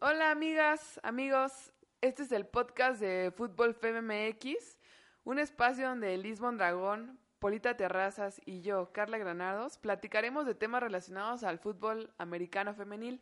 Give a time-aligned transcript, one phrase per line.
[0.00, 4.78] Hola amigas, amigos, este es el podcast de Fútbol FMX,
[5.24, 11.44] un espacio donde Lisbon Dragón, Polita Terrazas y yo, Carla Granados, platicaremos de temas relacionados
[11.44, 13.20] al fútbol americano femenil.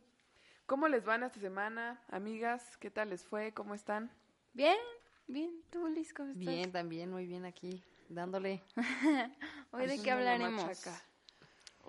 [0.67, 2.77] ¿Cómo les van esta semana, amigas?
[2.79, 3.53] ¿Qué tal les fue?
[3.53, 4.11] ¿Cómo están?
[4.53, 4.79] Bien,
[5.27, 5.63] bien.
[5.71, 6.47] ¿Tú, Liz, cómo estás?
[6.47, 8.63] Bien, también, muy bien aquí, dándole.
[9.73, 10.65] Hoy de qué la hablaremos.
[10.65, 11.10] machaca.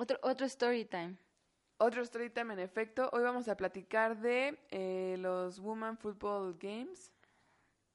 [0.02, 1.16] Otro, otro story time.
[1.78, 3.08] Otro story time en efecto.
[3.14, 7.12] Hoy vamos a platicar de eh, los Women Football Games.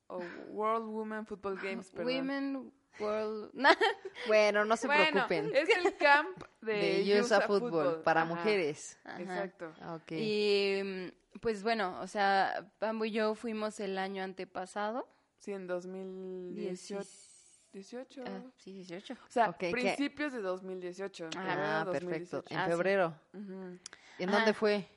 [0.06, 2.06] O World Women Football Games, perdón.
[2.14, 3.50] Women World...
[4.28, 5.50] Bueno, no se bueno, preocupen.
[5.52, 8.02] es el camp de, De USA Football, Football.
[8.04, 8.96] para Ajá, mujeres.
[9.02, 9.22] Ajá.
[9.22, 9.72] Exacto.
[9.80, 10.12] Ah, Ok.
[10.12, 15.08] Y mm, pues bueno, o sea, Pambo y yo fuimos el año antepasado.
[15.38, 17.25] Sí, en 2018.
[17.72, 18.24] Diecis- 18.
[18.26, 19.14] ah, sí, 18.
[19.14, 19.70] O sea, Ok, ¿qué?
[19.70, 21.28] principios de 2018.
[21.36, 21.42] Ajá.
[21.42, 22.36] febrero ah, de perfecto.
[22.36, 22.54] 2018.
[22.54, 22.70] En Ah, sí.
[22.70, 23.20] febrero.
[23.34, 23.78] Ujú.
[24.18, 24.32] ¿En Ah.
[24.32, 24.88] dónde fue?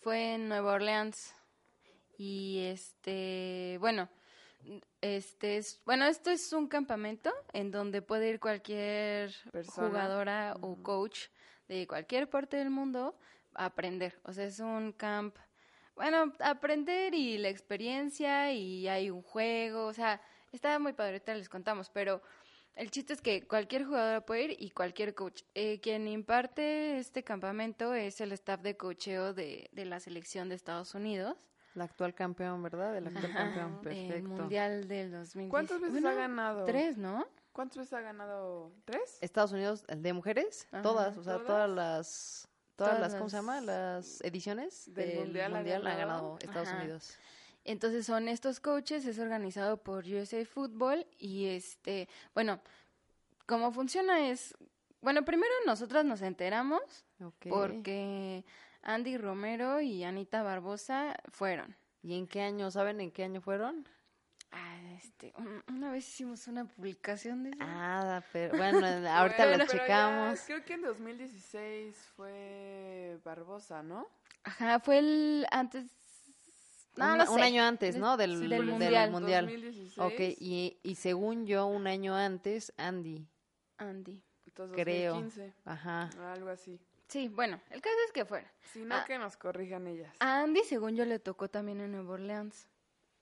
[0.00, 1.34] Fue en Nueva Orleans.
[2.18, 4.08] Y este, bueno,
[5.00, 9.88] este es, bueno, esto es un campamento en donde puede ir cualquier Persona.
[9.88, 11.26] jugadora o coach
[11.68, 13.18] de cualquier parte del mundo
[13.54, 14.18] a aprender.
[14.24, 15.36] O sea, es un camp,
[15.94, 20.20] bueno, aprender y la experiencia y hay un juego, o sea,
[20.52, 22.22] está muy padre, ahorita les contamos, pero
[22.74, 25.42] el chiste es que cualquier jugadora puede ir y cualquier coach.
[25.54, 30.54] Eh, quien imparte este campamento es el staff de cocheo de, de la selección de
[30.56, 31.36] Estados Unidos.
[31.74, 32.96] La actual campeón, ¿verdad?
[32.96, 33.82] El actual Ajá, campeón.
[33.82, 34.28] del Perfecto.
[34.28, 35.50] Mundial del 2010.
[35.50, 36.64] ¿Cuántas veces ha ganado?
[36.64, 37.26] Tres, ¿no?
[37.52, 38.72] ¿Cuántas veces ha ganado?
[38.84, 39.18] ¿Tres?
[39.20, 40.82] Estados Unidos, el de mujeres, Ajá.
[40.82, 41.46] todas, o sea, ¿Todas?
[41.46, 43.60] todas las todas, Todas las, ¿cómo se llama?
[43.62, 45.96] Las ediciones Del Mundial ha ha ganado.
[45.96, 46.78] ganado Estados Ajá.
[46.78, 47.18] Unidos.
[47.66, 52.60] Entonces son estos coaches, es organizado por USA Football y este, bueno,
[53.46, 54.54] cómo funciona es,
[55.00, 56.80] bueno, primero nosotras nos enteramos
[57.22, 57.46] Ok.
[57.48, 58.44] porque
[58.82, 61.76] Andy Romero y Anita Barbosa fueron.
[62.02, 63.88] ¿Y en qué año, saben en qué año fueron?
[64.52, 67.58] Ah, este, un- una vez hicimos una publicación de eso.
[67.60, 68.78] Ah, pero bueno,
[69.10, 70.40] ahorita Bueno, lo pero ya- checamos.
[70.46, 74.06] creo que en 2016 fue Barbosa, ¿no?
[74.44, 75.86] Ajá, fue el antes,
[76.96, 78.16] no, un, no un año antes, ¿no?
[78.16, 79.10] Del, sí, del del mundial.
[79.10, 79.46] mundial.
[79.46, 79.98] 2016.
[79.98, 83.26] Ok, y, y según yo, un año antes, Andy,
[83.78, 84.22] Andy.
[84.46, 85.14] Entonces, creo.
[85.14, 85.54] 2015.
[85.64, 86.10] Ajá.
[86.32, 86.80] Algo así.
[87.08, 88.50] Sí, bueno, el caso es que fuera.
[88.72, 89.04] Si no, Ah.
[89.06, 90.12] que nos corrijan ellas.
[90.18, 92.68] A Andy, según yo, le tocó también en Nueva Orleans.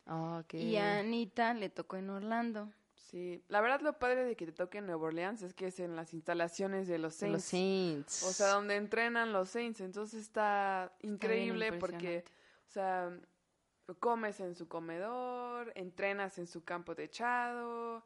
[0.07, 0.55] Ok.
[0.55, 2.71] Y a Anita le tocó en Orlando.
[2.95, 5.79] Sí, la verdad lo padre de que te toque en Nueva Orleans es que es
[5.81, 8.13] en las instalaciones de los De los Saints.
[8.13, 8.23] Saints.
[8.25, 9.81] O sea, donde entrenan los Saints.
[9.81, 12.25] Entonces está increíble porque,
[12.69, 13.11] o sea,
[14.01, 18.03] comes en su comedor, entrenas en su campo techado.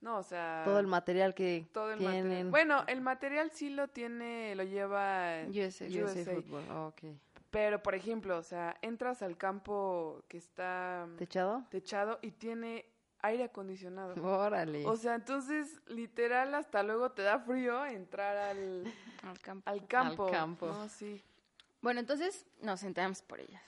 [0.00, 2.22] No, o sea, todo el material que todo el tienen.
[2.24, 2.50] material.
[2.50, 5.84] Bueno, el material sí lo tiene, lo lleva USA.
[5.86, 6.04] USA.
[6.04, 6.70] USA Football.
[6.88, 7.02] Ok.
[7.50, 11.64] Pero, por ejemplo, o sea, entras al campo que está ¿Techado?
[11.70, 12.86] techado y tiene
[13.20, 14.14] aire acondicionado.
[14.24, 14.86] Órale.
[14.86, 18.92] O sea, entonces, literal, hasta luego te da frío entrar al,
[19.22, 19.70] Al campo.
[19.70, 20.30] al campo.
[20.30, 20.66] campo.
[20.66, 21.22] No, sí.
[21.82, 23.62] Bueno, entonces nos enteramos por ellas.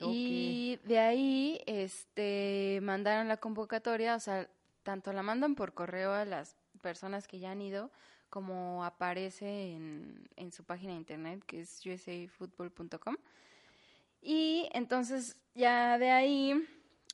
[0.00, 4.48] Y de ahí, este, mandaron la convocatoria, o sea,
[4.82, 7.90] tanto la mandan por correo a las personas que ya han ido,
[8.30, 13.16] como aparece en, en su página de internet, que es usafootball.com.
[14.22, 16.66] Y entonces, ya de ahí,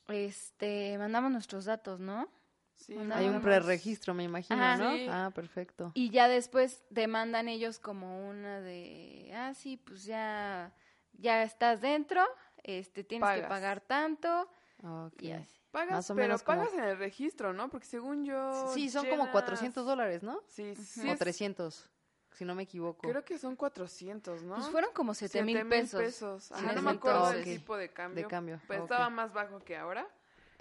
[0.07, 2.29] este, mandamos nuestros datos, ¿no?
[2.75, 4.77] sí Hay un preregistro, me imagino, Ajá.
[4.77, 4.95] ¿no?
[4.95, 5.07] Sí.
[5.09, 5.91] Ah, perfecto.
[5.93, 10.73] Y ya después demandan ellos como una de, ah, sí, pues ya,
[11.13, 12.21] ya estás dentro,
[12.67, 13.49] este, tienes que Pagas.
[13.49, 14.49] pagar tanto
[14.83, 15.21] Ok.
[15.21, 15.59] y así.
[15.71, 17.69] Pagas, Más o pero menos como- pagas en el registro, ¿no?
[17.69, 18.71] Porque según yo...
[18.73, 20.41] Sí, son como llenas- 400 dólares, ¿no?
[20.47, 21.07] Sí, sí.
[21.07, 21.89] o es- 300,
[22.31, 23.07] si no me equivoco.
[23.09, 24.55] Creo que son 400, ¿no?
[24.55, 26.51] Pues fueron como siete mil Siete pesos.
[26.53, 27.59] Ajá, no me acuerdo del entonces.
[27.59, 28.23] tipo de cambio.
[28.23, 28.85] De cambio, Pues ok.
[28.85, 30.07] estaba más bajo que ahora.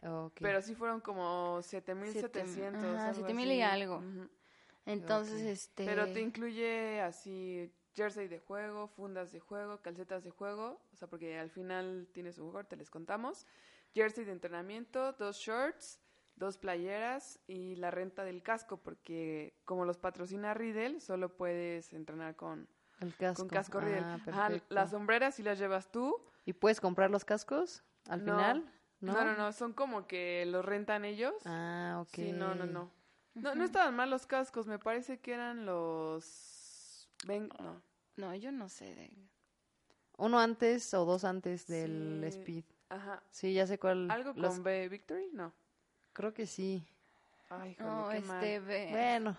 [0.03, 0.34] Ok.
[0.41, 2.53] Pero sí fueron como 7700.
[2.82, 3.97] Siete- ajá, algo 7000 y algo.
[3.98, 4.28] Ujú.
[4.87, 5.47] Entonces, Ok.
[5.48, 5.84] este...
[5.87, 11.08] Pero te incluye así jersey de juego, fundas de juego, calcetas de juego, o sea,
[11.08, 13.46] porque al final tienes un juego, te les contamos.
[13.94, 16.00] Jersey de entrenamiento, dos shorts,
[16.37, 22.35] dos playeras y la renta del casco, porque como los patrocina Riddle, solo puedes entrenar
[22.37, 22.69] con,
[23.00, 23.43] el casco.
[23.43, 24.00] con casco Riddle.
[24.00, 26.20] Ah, Ajá, las sombreras sí las llevas tú.
[26.44, 28.32] ¿Y puedes comprar los cascos al No.
[28.32, 28.70] final?
[29.00, 29.12] ¿No?
[29.12, 31.35] No, no, no, son como que los rentan ellos.
[31.44, 32.14] Ah, ok.
[32.14, 32.90] Sí, no, no, no.
[33.35, 36.53] No, no estaban mal los cascos, me parece que eran los...
[37.26, 37.82] Ven, no.
[38.17, 39.11] No, yo no sé de...
[40.17, 42.38] Uno antes o dos antes del Sí.
[42.38, 42.65] Speed.
[42.88, 43.23] Ajá.
[43.31, 44.11] Sí, ya sé cuál.
[44.11, 45.29] ¿Algo con los- B Victory?
[45.32, 45.53] No.
[46.12, 46.87] Creo que sí.
[47.50, 48.29] Ay, híjole, No, qué este...
[48.29, 48.41] mal.
[48.67, 49.37] ve- Bueno,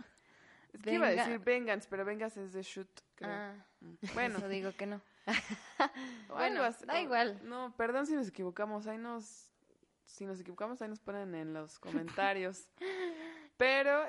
[0.73, 3.29] Es que iba a decir Vengans, pero Vengans es de shoot, creo.
[3.31, 3.93] Ah, Mm.
[4.13, 5.01] Bueno, eso digo que no.
[6.29, 7.39] bueno, así, da igual.
[7.43, 9.49] No, perdón si nos equivocamos, ahí nos...
[10.05, 12.69] Si nos equivocamos, ahí nos ponen en los comentarios.
[13.57, 14.05] Pero,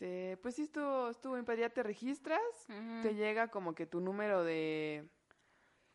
[0.00, 1.60] este, pues sí estuvo, estuvo bien padre.
[1.62, 2.40] Ya te registras,
[3.02, 5.06] te llega como que tu número de...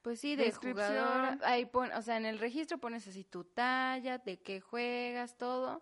[0.01, 0.87] Pues sí, de Descripción.
[0.87, 1.39] jugador.
[1.43, 5.81] Ahí pon, o sea, en el registro pones así tu talla, de qué juegas, todo.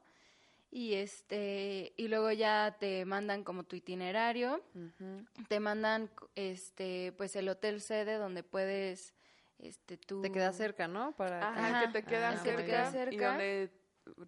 [0.72, 4.64] Y este, y luego ya te mandan como tu itinerario,
[5.50, 9.14] te mandan este, pues el hotel sede donde puedes,
[9.60, 10.22] este, tú.
[10.22, 11.12] Te queda cerca, ¿no?
[11.12, 13.28] Para Ajá, que te quedan Ah, cerca, que te queda y cerca.
[13.28, 13.72] donde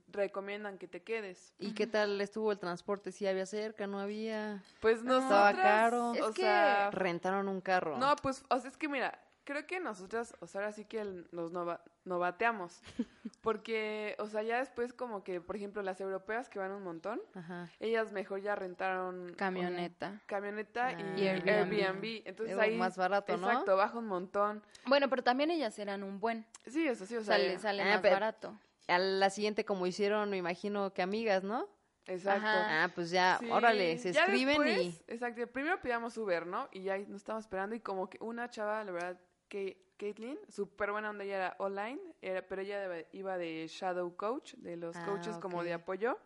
[0.08, 1.54] recomiendan que te quedes.
[1.60, 3.12] ¿Y qué tal estuvo el transporte?
[3.12, 3.88] ¿Sí había cerca?
[3.88, 4.64] ¿No había?
[4.82, 5.20] Pues No.
[5.20, 6.12] Estaba caro.
[6.12, 7.98] o que- sea, Rentaron un carro.
[7.98, 11.02] no, pues, o sea, es que mira, creo que nosotras, o sea, ahora sí que
[11.02, 12.82] el- nos nova- novateamos,
[13.42, 17.22] porque, o sea, ya después como que, por ejemplo, las europeas que van un montón,
[17.36, 17.70] Ajá.
[17.80, 20.10] ellas mejor ya rentaron Camioneta.
[20.10, 21.14] una camioneta y, Ah.
[21.18, 21.74] Y Airbnb.
[21.74, 22.22] Airbnb.
[22.26, 23.48] Entonces ahí, más barato, ¿no?
[23.50, 24.64] exacto, baja un montón.
[24.88, 26.46] Bueno, pero también ellas eran un buen.
[26.66, 28.60] Sí, eso sí, o sea, Sale, sale Ah, más pero- barato.
[28.88, 31.68] A la siguiente, como hicieron, me imagino que amigas, ¿no?
[32.08, 32.46] exacto.
[32.48, 32.84] Ajá.
[32.84, 36.70] Ah, pues ya, Sí, órale, se ya escriben después, Exacto, primero pidamos Uber, ¿no?
[36.72, 40.92] Y ya nos estábamos esperando y como que una chava, la verdad, que Caitlin, súper
[40.92, 44.96] buena onda, ella era online, era, pero ella de- iba de Shadow Coach, de los
[44.98, 46.20] Ah, coaches como de apoyo,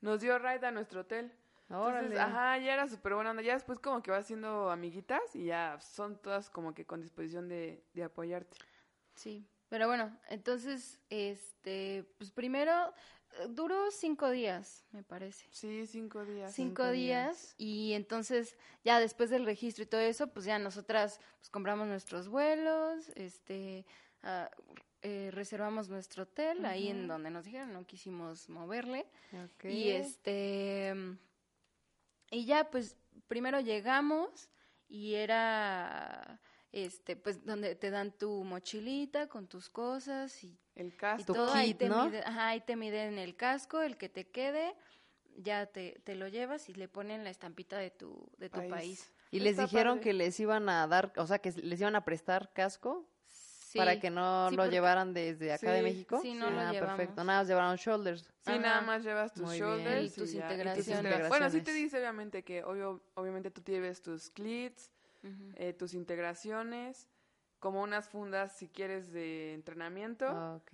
[0.00, 1.32] nos dio ride a nuestro hotel.
[1.70, 1.74] y...
[1.74, 2.06] Órale.
[2.06, 3.42] Entonces, ajá, ya era súper buena onda.
[3.42, 7.48] Ya después como que va haciendo amiguitas y ya son todas como que con disposición
[7.48, 8.56] de, de apoyarte.
[9.14, 12.92] Sí, pero bueno, entonces, este, pues primero
[13.38, 15.46] eh, duró cinco días, me parece.
[15.50, 16.54] Sí, cinco días.
[16.54, 21.48] Cinco, días, y entonces ya después del registro y todo eso, pues ya nosotras pues
[21.48, 23.86] compramos nuestros vuelos, este,
[24.22, 24.50] ah,
[25.00, 29.06] eh, reservamos nuestro hotel ahí en donde nos dijeron, no quisimos moverle
[29.64, 30.94] y este
[32.30, 32.94] y ya pues
[33.26, 34.50] primero llegamos
[34.86, 36.42] y era
[36.72, 41.26] este pues donde te dan tu mochilita con tus cosas y, El y casco.
[41.26, 42.06] Tu todo ahí te ¿no?
[42.08, 44.74] mide- ajá, ahí te miden el casco el que te quede
[45.36, 49.12] ya te, te lo llevas y le ponen la estampita de tu de tu país,
[49.30, 50.04] Y les dijeron padre.
[50.04, 53.98] que les iban a dar, o sea, que les iban a prestar casco Sí, para
[53.98, 56.20] que no sí, lo porque- llevaran desde acá de México.
[56.20, 56.96] sí, no lo ah, llevamos.
[56.98, 57.24] perfecto.
[57.24, 58.20] Nada, más llevaron shoulders.
[58.44, 58.58] Sí, Ajá.
[58.58, 60.88] nada más llevas tus Muy shoulders Y tus ya, integraciones.
[61.04, 64.90] integra- Bueno, sí te dice obviamente que obvio, obviamente tú lleves tus clits,
[65.54, 67.08] Eh, tus integraciones,
[67.60, 70.72] como unas fundas si quieres de entrenamiento, Ah, ok.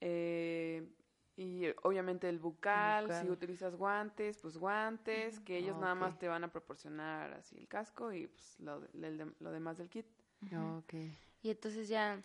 [0.00, 0.88] eh,
[1.36, 3.20] y obviamente el bucal, bucal.
[3.24, 7.56] si utilizas guantes, pues guantes, que ellos Ah, nada más te van a proporcionar así
[7.58, 10.06] el casco y pues lo, de- el de- lo demás del kit.
[10.52, 10.94] Ah, ok.
[11.42, 12.22] Y entonces ya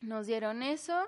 [0.00, 1.06] nos dieron eso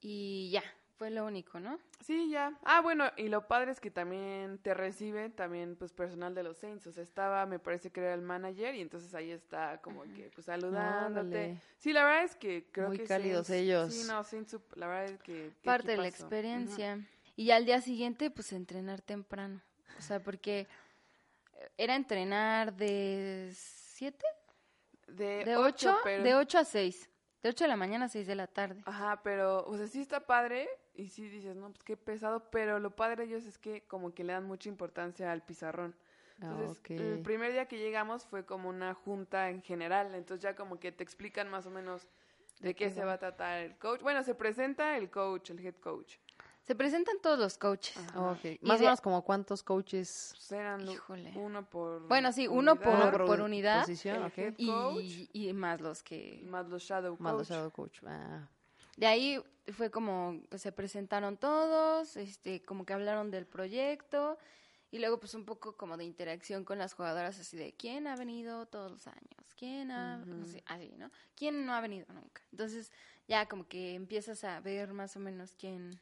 [0.00, 0.62] y ya,
[0.98, 1.78] fue lo único, ¿no?
[2.04, 2.52] Sí, ya.
[2.64, 6.56] Ah, bueno, y lo padre es que también te recibe también pues personal de los
[6.58, 10.02] Saints, o sea, estaba, me parece que era el manager y entonces ahí está como
[10.04, 11.60] que pues saludándote.
[11.78, 13.94] Sí, la verdad es que creo Muy que cálidos Saints- ellos.
[13.94, 17.00] Sí, no, Saints, la verdad es que Parte de la experiencia.
[17.34, 19.60] Y ya al día siguiente, pues entrenar temprano.
[19.98, 24.24] O sea, porque eh, era entrenar de 7,
[25.08, 25.16] Ujú.
[25.16, 26.22] De, de ocho, 8, pero...
[26.24, 27.10] de 8 a 6.
[27.42, 28.82] De 8 de la mañana a 6 de la tarde.
[28.86, 32.78] Ajá, pero, o sea, sí está padre y sí dices, no, pues qué pesado, pero
[32.78, 35.94] lo padre de ellos es que como que le dan mucha importancia al pizarrón.
[36.42, 40.54] Ah, Entonces, el primer día que llegamos fue como una junta en general, entonces ya
[40.54, 42.06] como que te explican más o menos
[42.60, 44.00] de qué se va a tratar el coach.
[44.02, 46.16] Bueno, se presenta el coach, el head coach.
[46.62, 47.96] Se presentan todos los coaches.
[47.96, 48.36] Ajá.
[48.62, 51.32] Más o menos como cuántos coaches Pues eran Híjole.
[51.36, 56.42] uno por Bueno, sí, uno unidad, por- por unidad, posición, Y, y más los que...
[56.44, 57.38] más los shadow Más coach.
[57.38, 58.00] los shadow coach.
[58.04, 58.48] Ah,
[58.96, 64.38] De ahí fue como que se presentaron todos, este, como que hablaron del proyecto
[64.90, 68.16] y luego pues un poco como de interacción con las jugadoras así de quién ha
[68.16, 71.10] venido todos los años, quién ha, no sé, así, ¿no?
[71.34, 72.42] ¿Quién no ha venido nunca?
[72.52, 72.92] Entonces
[73.28, 76.00] ya como que empiezas a ver más o menos quién,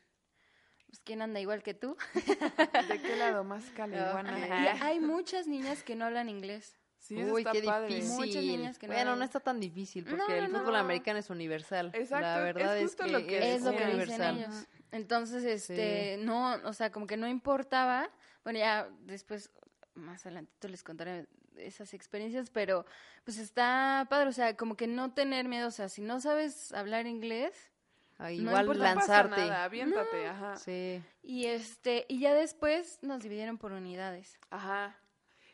[0.86, 1.96] pues quién anda igual que tú.
[2.88, 4.38] ¿De qué lado más caliguana?
[4.38, 6.76] Y hay muchas niñas que no hablan inglés.
[7.04, 7.94] Sí, eso Uy, está qué padre.
[7.94, 8.16] difícil.
[8.16, 10.58] Muchas niñas que no bueno, hablan- no está tan difícil porque No, no, el no.
[10.60, 11.90] fútbol americano es universal.
[11.92, 14.36] Exacto, La verdad es es, justo que lo que es, es lo que universal.
[14.36, 14.66] dicen ellos.
[14.90, 18.08] Entonces, este, no, o sea, como que no importaba.
[18.42, 19.50] Bueno, ya después,
[19.94, 22.86] más adelantito les contaré esas experiencias, pero
[23.24, 26.72] pues está padre, o sea, como que no tener miedo, o sea, si no sabes
[26.72, 27.70] hablar inglés,
[28.16, 29.40] Ah, No igual importa, No pasa lanzarte.
[29.40, 30.56] nada, aviéntate, ajá.
[30.56, 31.02] Sí.
[31.24, 34.38] y este, y ya después nos dividieron por unidades.
[34.50, 34.96] Ajá.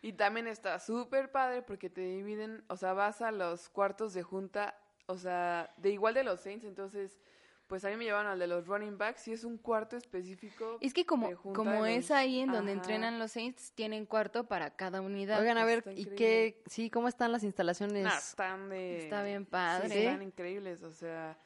[0.02, 4.22] Y también está súper padre porque te dividen, o sea, vas a los cuartos de
[4.22, 4.74] junta,
[5.06, 7.20] o sea, de igual de los Saints, entonces,
[7.66, 10.78] pues a mí me llevaron al de los running backs y es un cuarto específico.
[10.80, 12.80] Es que como, de junta como de es los- ahí en donde Ajá.
[12.80, 15.38] entrenan los Saints, tienen cuarto para cada unidad.
[15.40, 16.16] Oigan, a ver, está ¿y increíble.
[16.16, 16.62] qué?
[16.66, 18.02] Sí, ¿cómo están las instalaciones?
[18.02, 18.98] No, están de...
[19.04, 19.98] Está bien sí, padre.
[20.06, 21.38] están increíbles, o sea...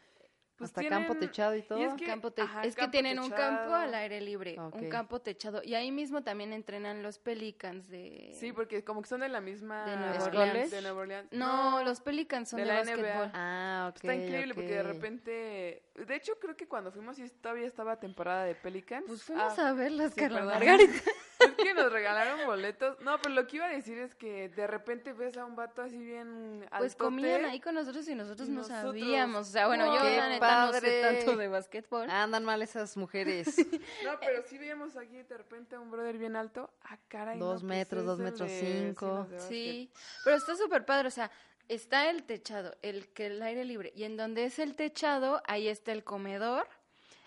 [0.56, 1.78] pues Hasta campo techado y todo.
[1.78, 4.88] es que- Campo te- ajá, es que campo tienen un campo al aire libre, un
[4.88, 5.62] campo techado.
[5.64, 8.30] Y ahí mismo también entrenan los Pelicans de...
[8.38, 9.84] Sí, porque como que son de la misma...
[9.84, 10.70] De Nueva Orleans.
[10.70, 11.32] De Nueva Orleans.
[11.32, 13.02] No, los Pelicans son de de, la básquetbol.
[13.04, 13.30] NBA.
[13.34, 13.96] Ah, ok.
[13.96, 15.82] Está increíble porque de repente...
[15.94, 19.04] De hecho, creo que cuando fuimos sí todavía estaba temporada de Pelicans.
[19.06, 20.44] Pues fuimos Ah, a verlas, sí, Carla.
[20.44, 20.92] Margarita.
[21.64, 23.00] Que nos regalaron boletos.
[23.00, 25.82] No, pero lo que iba a decir es que de repente ves a un vato
[25.82, 26.96] así bien Pues altote.
[26.96, 29.49] comían ahí con nosotros y nosotros Y no nosotros, sabíamos.
[29.49, 32.11] O sea, bueno, yo ¡Qué la neta no sé tanto de básquetbol.
[32.11, 33.56] Andan mal esas mujeres.
[34.04, 36.70] No, pero sí veíamos aquí de repente a un brother bien alto.
[36.82, 37.38] Ah, caray.
[37.38, 39.26] Dos no, pues metros, dos metros de- cinco.
[39.49, 39.90] Sí,
[40.25, 41.30] pero está súper padre, o sea,
[41.68, 45.68] está el techado, el que el aire libre, y en donde es el techado, ahí
[45.68, 46.66] está el comedor,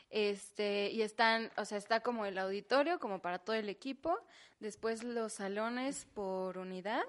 [0.10, 4.18] este, y están, o sea, está como el auditorio, como para todo el equipo,
[4.60, 7.04] después los salones por unidad,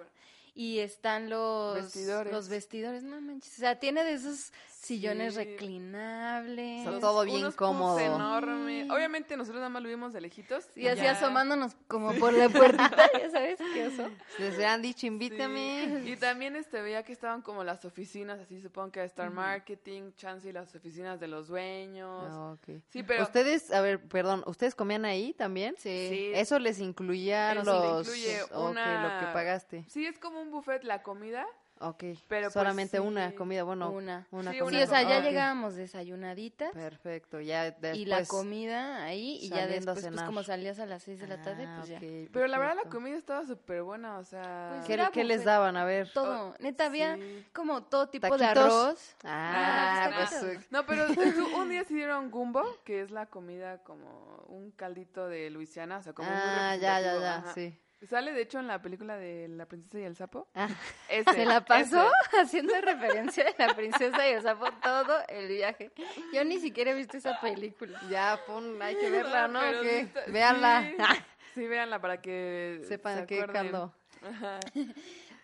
[0.55, 2.33] y están los Vestidores.
[2.33, 4.53] los vestidores, no manches, o sea, tiene de esos
[4.89, 5.41] sillones Sí.
[5.45, 6.87] reclinables.
[6.87, 7.95] O sea, todo bien Unos cómodo.
[7.97, 8.91] puffs enormes.
[8.91, 10.67] Obviamente nosotros nada más lo vimos de lejitos.
[10.77, 12.79] Y así ya- asomándonos como por la puertita,
[13.23, 14.09] ya sabes, qué oso.
[14.39, 15.07] Les hubieran dicho, Sí.
[15.09, 16.03] invítame.
[16.07, 20.49] Y también este veía que estaban como las oficinas, así supongo que Star Marketing, Chance
[20.49, 22.27] y las oficinas de los dueños.
[22.31, 22.81] Ah, ok.
[22.89, 25.75] Sí, pero Ustedes, a ver, perdón, ¿ustedes comían ahí también?
[25.79, 26.07] Sí.
[26.11, 26.31] Sí.
[26.35, 28.07] Eso les incluía Eso le los...
[28.09, 29.85] incluye una- lo que pagaste.
[29.89, 31.47] Sí, es como un buffet la comida.
[31.81, 33.03] Ok, Pero, pues, solamente sí.
[33.03, 34.27] una comida, bueno, Una.
[34.33, 34.79] una Sí, comida.
[34.79, 36.73] Sí, o sea, ya Ok, llegábamos desayunaditas.
[36.73, 37.97] Perfecto, ya después...
[37.97, 41.41] y la comida ahí y ya después pues como salías a las 6 de la
[41.43, 42.01] tarde Ah, pues ya
[42.33, 44.71] Pero la verdad la comida estaba súper buena, o sea...
[44.75, 45.77] Pues ¿Qué, era qué les daban?
[45.77, 46.11] A ver.
[46.13, 47.47] todo neta había sí.
[47.53, 48.65] como todo tipo de ¿Taquitos?
[48.65, 50.71] arroz Ah, Ah, pues...
[50.71, 51.07] No, pero
[51.59, 56.03] un día sí dieron gumbo, que es la comida como un caldito de Luisiana, o
[56.03, 57.55] sea, como muy Ah, ya, ya, representativo, ya, ajá.
[57.55, 57.79] sí.
[58.07, 60.47] Sale, de hecho, en la película de La princesa y el sapo.
[60.55, 60.69] Ah,
[61.09, 62.37] Ese, se la pasó ese.
[62.41, 65.91] haciendo referencia de la princesa y el sapo todo el viaje
[66.33, 69.61] yo ni siquiera he visto esa película ya, pon, hay que verla, ¿no?
[69.61, 70.01] Pero ¿Qué?
[70.01, 70.83] está- Véanla.
[70.83, 70.97] Sí,
[71.55, 73.93] sí, véanla para que Sepan se qué caldo.
[74.23, 74.61] Ajá.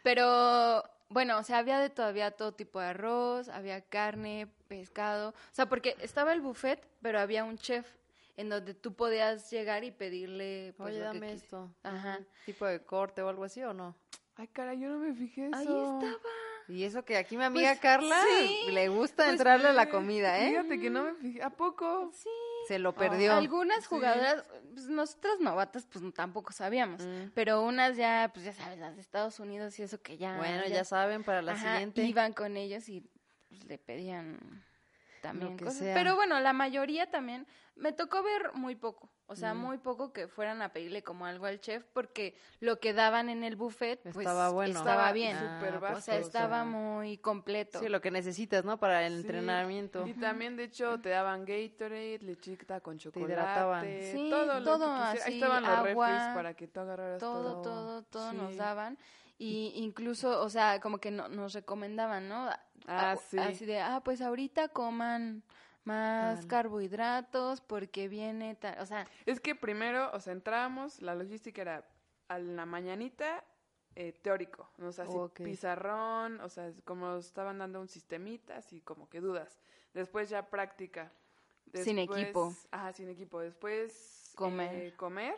[0.03, 5.35] pero bueno o sea había de todavía todo tipo de arroz había carne pescado o
[5.55, 7.87] sea porque estaba el buffet pero había un chef
[8.37, 11.75] en donde tú podías llegar y pedirle pues, Oye, lo que dame quis- esto.
[11.83, 12.21] Ajá.
[12.47, 13.97] ¿Tipo de corte o algo así o no?
[14.37, 15.57] Ay, caray, yo no me fijé eso.
[15.57, 16.33] ahí estaba
[16.67, 18.71] Y eso que aquí mi amiga Pues, Carla sí.
[18.73, 20.49] le gusta Pues, entrarle a la sí, comida, ¿eh?
[20.51, 21.43] Fíjate que no me fijé.
[21.43, 22.11] ¿A poco?
[22.13, 22.29] sí
[22.67, 23.35] Se lo perdió.
[23.35, 23.89] Algunas Sí.
[23.91, 27.03] jugadoras, pues nosotras novatas, pues tampoco sabíamos.
[27.07, 27.31] Mm.
[27.35, 30.37] Pero unas ya, pues ya sabes, las de Estados Unidos y eso que ya.
[30.39, 32.03] Bueno, ya saben, para la Ajá, siguiente.
[32.03, 33.03] Iban con ellos y
[33.51, 34.65] pues, le pedían
[35.25, 35.89] también cosas.
[35.95, 37.47] Pero bueno, la mayoría también.
[37.77, 39.11] Me tocó ver muy poco.
[39.27, 39.59] O sea, Mm.
[39.59, 43.43] muy poco que fueran a pedirle como algo al chef, porque lo que daban en
[43.43, 44.79] el buffet, pues Estaba bueno.
[44.79, 45.35] estaba bien.
[45.39, 47.79] Ah, o sea, estaba muy completo.
[47.81, 48.79] Sí, lo que necesitas, ¿no?
[48.79, 49.21] Para el Sí.
[49.23, 50.07] entrenamiento.
[50.07, 53.33] Y también, de hecho, te daban Gatorade, lechita con chocolate.
[53.33, 53.85] hidrataban.
[54.13, 54.45] Sí, todo.
[54.47, 57.63] lo que todo así, Ahí estaban los agua, para que tú agarraras todo.
[57.63, 58.99] todo, todo, todo nos daban.
[59.39, 62.47] Y incluso, o sea, como que no, nos recomendaban, ¿no?
[62.51, 63.39] A- Ah, sí.
[63.39, 65.43] Así de, ah, pues ahorita coman
[65.85, 71.63] más carbohidratos porque viene, tal, o sea, Es que primero, o sea, entrábamos, la logística
[71.63, 71.85] era
[72.29, 73.45] a la mañanita
[73.97, 74.89] eh, teórico, ¿no?
[74.89, 79.59] o sea, así, pizarrón, o sea, como estaban dando un sistemita, así como que dudas.
[79.93, 81.13] Después ya práctica.
[81.73, 82.55] Sin equipo.
[82.71, 83.41] Ajá, sin equipo.
[83.41, 84.75] Después Comer.
[84.75, 85.37] eh, comer,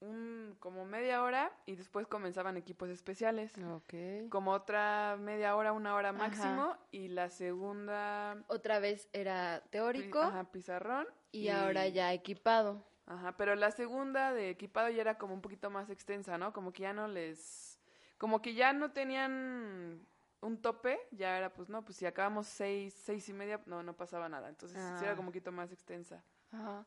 [0.00, 3.52] un, como media hora y después comenzaban equipos especiales.
[3.58, 3.94] Ok.
[4.30, 6.18] Como otra media hora, una hora Ajá.
[6.18, 12.84] máximo y la segunda otra vez era teórico ajá, pizarrón y ahora ya equipado.
[13.06, 16.52] Ajá, pero la segunda de equipado ya era como un poquito más extensa, ¿no?
[16.52, 17.78] Como que ya no les...
[18.18, 20.06] Como que ya no tenían
[20.40, 23.94] un tope, ya era pues no, pues si acabamos seis, seis y media, no, no
[23.94, 24.48] pasaba nada.
[24.48, 25.16] Entonces sí era Ah.
[25.16, 26.22] como un poquito más extensa.
[26.52, 26.86] Ajá.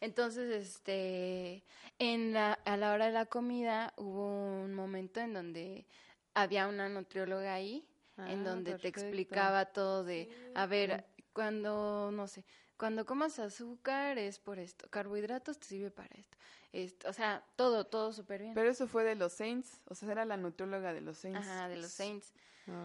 [0.00, 1.64] Entonces, este,
[1.98, 4.26] en la, a la hora de la comida hubo
[4.62, 5.86] un momento en donde
[6.34, 7.88] había una nutrióloga ahí,
[8.26, 12.44] en Ah, donde te explicaba todo de, a ver, cuando, no sé,
[12.76, 16.36] cuando comas azúcar es por esto, carbohidratos te sirve para esto,
[16.72, 18.54] esto o sea, todo, todo súper bien.
[18.54, 21.40] Pero eso fue de los Saints, o sea, era la nutrióloga de los Saints.
[21.40, 22.32] Ajá, de los Saints.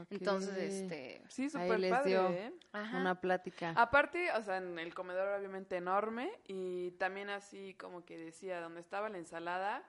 [0.10, 2.30] Entonces, este, Sí, súper padre, dio.
[2.30, 2.54] ¿eh?
[2.72, 3.00] ajá.
[3.00, 3.74] Una plática.
[3.76, 8.80] Aparte, o sea, en el comedor obviamente enorme y también así como que decía, donde
[8.80, 9.84] estaba la ensalada,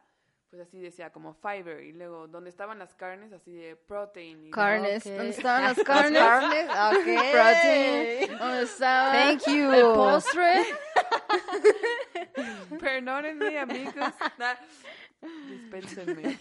[0.52, 4.48] pues así decía como fiber y luego donde estaban las carnes así de protein.
[4.48, 5.12] Y Carnes, Ok.
[5.12, 6.18] ¿dónde estaban las carnes?
[6.22, 7.04] Carnes, ok.
[7.32, 9.72] Protein, ¿dónde estaba Thank you.
[9.72, 10.66] el postre?
[12.80, 13.94] Perdónenme, amigos.
[14.38, 14.54] Nah,
[15.48, 16.38] dispénsenme.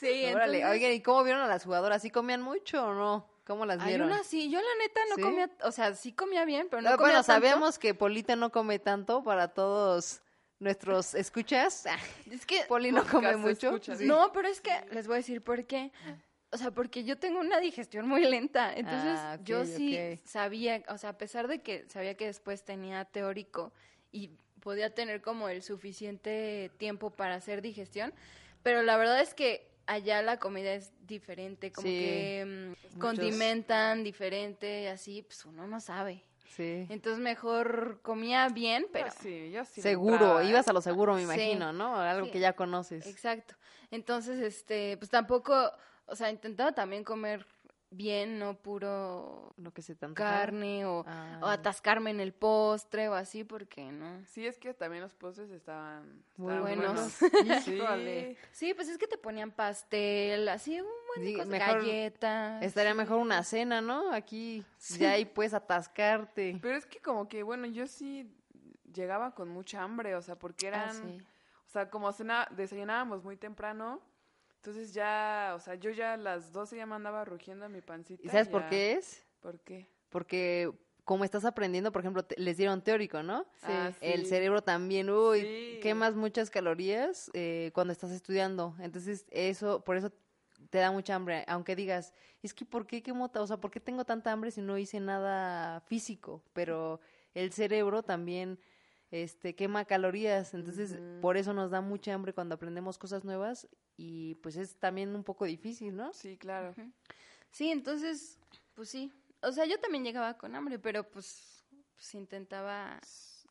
[0.00, 2.02] Sí, Órale, entonces- oigan, ¿y cómo vieron a las jugadoras?
[2.02, 3.28] ¿Sí comían mucho o no?
[3.46, 4.08] ¿Cómo las Hay vieron?
[4.08, 5.22] una sí, yo la neta no ¿Sí?
[5.22, 7.32] comía, o sea, sí comía bien, pero no Ah, comía bueno, tanto.
[7.32, 10.20] sabemos que Polita no come tanto para todos
[10.58, 11.84] nuestros escuchas.
[12.30, 13.78] Es que Poli no come mucho.
[13.82, 14.06] Sí.
[14.06, 15.92] No, pero es que les voy a decir por qué.
[16.52, 18.72] O sea, porque yo tengo una digestión muy lenta.
[18.72, 23.04] Entonces, Ah, yo sí sabía, o sea, a pesar de que sabía que después tenía
[23.04, 23.72] teórico
[24.12, 28.14] y podía tener como el suficiente tiempo para hacer digestión,
[28.62, 31.98] pero la verdad es que allá la comida es diferente, como Sí.
[31.98, 36.22] que mm, condimentan diferente así, pues uno no sabe.
[36.48, 36.86] Sí.
[36.88, 39.10] Entonces, mejor comía bien, pero...
[39.10, 41.24] Sí, yo sí Seguro, entraba, ibas a lo seguro, me Sí.
[41.24, 41.96] imagino, ¿no?
[41.96, 42.32] Algo Sí.
[42.32, 43.06] que ya conoces.
[43.06, 43.54] Exacto.
[43.90, 45.70] Entonces, este, pues tampoco,
[46.06, 47.46] o sea, intentaba también comer
[47.96, 51.40] bien, no puro Lo que se te carne o, Ah.
[51.42, 54.22] o atascarme en el postre o así, porque no.
[54.26, 57.12] Sí, es que también los postres estaban Muy estaban buenos.
[57.64, 58.36] Sí.
[58.52, 62.62] Sí, pues es que te ponían pastel, así un buen de Sí, cosas, mejor galletas.
[62.62, 64.12] Estaría mejor una cena, ¿no?
[64.12, 64.64] Aquí
[64.98, 66.58] ya ahí puedes atascarte.
[66.60, 68.30] Pero es que como que, bueno, yo sí
[68.92, 71.18] llegaba con mucha hambre, o sea, porque Ah, eran, sí.
[71.66, 74.00] o sea, como cena, desayunábamos muy temprano,
[74.66, 78.20] entonces ya, o sea, yo ya a las 12 ya me andaba rugiendo mi pancita.
[78.26, 79.24] ¿Y sabes por ya- qué es?
[79.40, 79.86] ¿Por qué?
[80.08, 80.72] Porque
[81.04, 83.44] como estás aprendiendo, por ejemplo, te- les dieron teórico, ¿no?
[83.58, 83.66] Sí.
[83.68, 85.78] Ah, El cerebro también, uy, Sí.
[85.80, 88.74] quemas muchas calorías eh, cuando estás estudiando.
[88.80, 90.10] Entonces, eso, por eso
[90.70, 91.44] te da mucha hambre.
[91.46, 94.62] Aunque digas, es que ¿por qué quemo O sea, ¿por qué tengo tanta hambre si
[94.62, 96.42] no hice nada físico?
[96.52, 96.98] Pero
[97.34, 98.58] el cerebro también
[99.10, 100.54] este, quema calorías.
[100.54, 101.20] Entonces, Ujú.
[101.20, 103.68] por eso nos da mucha hambre cuando aprendemos cosas nuevas.
[103.96, 106.12] Y pues es también un poco difícil, ¿no?
[106.12, 106.70] Sí, claro.
[106.70, 106.90] Ujú.
[107.50, 108.38] Sí, entonces,
[108.74, 109.12] pues sí.
[109.42, 113.00] O sea, yo también llegaba con hambre, pero pues, pues intentaba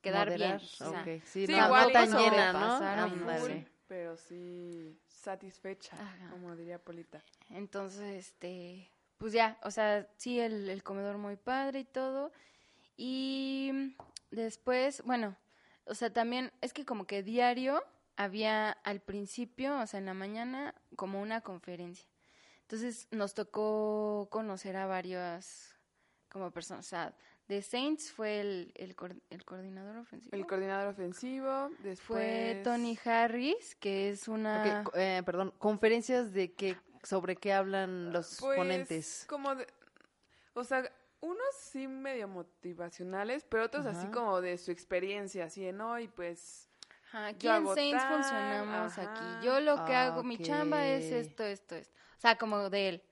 [0.02, 0.70] quedar Moderar, bien.
[0.82, 1.04] o sea.
[1.04, 3.40] Sí, Sí, no, igual no tan llena, ¿no?
[3.40, 3.52] Full,
[3.88, 6.30] pero sí satisfecha, Ajá.
[6.30, 7.24] como diría Polita.
[7.50, 12.32] Entonces, este, pues ya, o sea, sí, el, el comedor muy padre y todo.
[12.98, 13.96] Y
[14.32, 15.36] después, bueno,
[15.86, 17.84] o sea, también es que como que diario
[18.18, 22.08] había al principio, o sea, en la mañana, como una conferencia.
[22.62, 25.76] Entonces nos tocó conocer a varias
[26.30, 26.86] como personas.
[26.86, 27.14] O sea,
[27.48, 30.36] de Saints fue el, el, coor- el coordinador ofensivo.
[30.36, 32.02] El coordinador ofensivo, después...
[32.08, 34.84] fue Tony Harris, que es una...
[34.96, 39.26] Eh, perdón, conferencias de qué, sobre qué hablan los Pues, ponentes.
[39.30, 39.68] como de...
[40.56, 40.92] O sea,
[41.26, 46.08] unos sí medio motivacionales, pero otros así como de su experiencia, así de, no, y
[46.08, 46.70] pues...
[47.08, 49.12] Ajá, aquí yo en hago Saints funcionamos ajá.
[49.12, 49.46] aquí.
[49.46, 51.94] Yo lo que hago, mi chamba es esto, esto, esto.
[52.18, 53.04] O sea, como de él.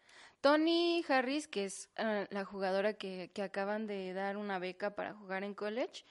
[0.41, 5.13] Tony Harris, que es eh, la jugadora que, que acaban de dar una beca para
[5.13, 6.03] jugar en college,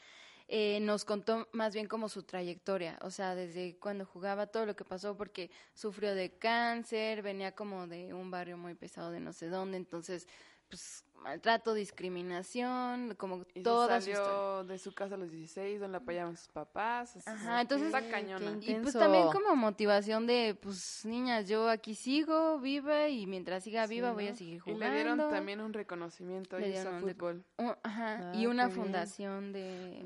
[0.54, 4.76] eh, nos contó más bien como su trayectoria, o sea, desde cuando jugaba, todo lo
[4.76, 9.32] que pasó, porque sufrió de cáncer, venía como de un barrio muy pesado de no
[9.32, 10.28] sé dónde, entonces,
[10.72, 14.32] pues, maltrato, discriminación, como Y toda se su historia.
[14.32, 17.14] salió de su casa a los 16, donde la apoyaban sus papás.
[17.16, 18.56] así Ajá, entonces- Está cañona.
[18.60, 23.86] Y pues también como motivación de, pues niñas, yo aquí sigo viva y mientras siga
[23.86, 24.84] Sí, viva voy a seguir Y jugando.
[24.86, 27.44] le dieron también un reconocimiento Le a un fútbol.
[27.82, 28.76] Ajá, Ah, y una bien.
[28.76, 30.02] fundación de...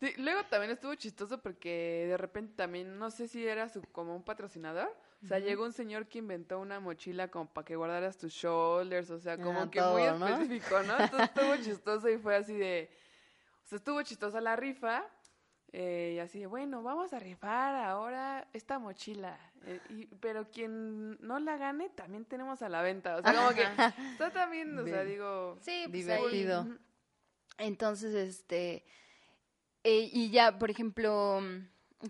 [0.00, 4.14] Sí, luego también estuvo chistoso porque de repente también, no sé si era su, como
[4.14, 8.16] un patrocinador, o sea, llegó un señor que inventó una mochila como para que guardaras
[8.18, 10.98] tus shoulders, o sea, como Ah, que muy específico, ¿no?
[11.00, 12.88] Entonces estuvo chistoso y fue así de,
[13.64, 15.04] o sea, estuvo chistosa la rifa
[15.72, 21.18] eh, y así de, bueno, vamos a rifar ahora esta mochila, eh, y- pero quien
[21.20, 23.64] no la gane también tenemos a la venta, o sea, como que
[24.12, 25.58] está también, o sea, digo...
[25.60, 26.62] Sí, pues, Divertido.
[26.62, 26.78] ahí.
[27.66, 28.84] Entonces, este...
[29.84, 31.40] eh, y ya, por ejemplo,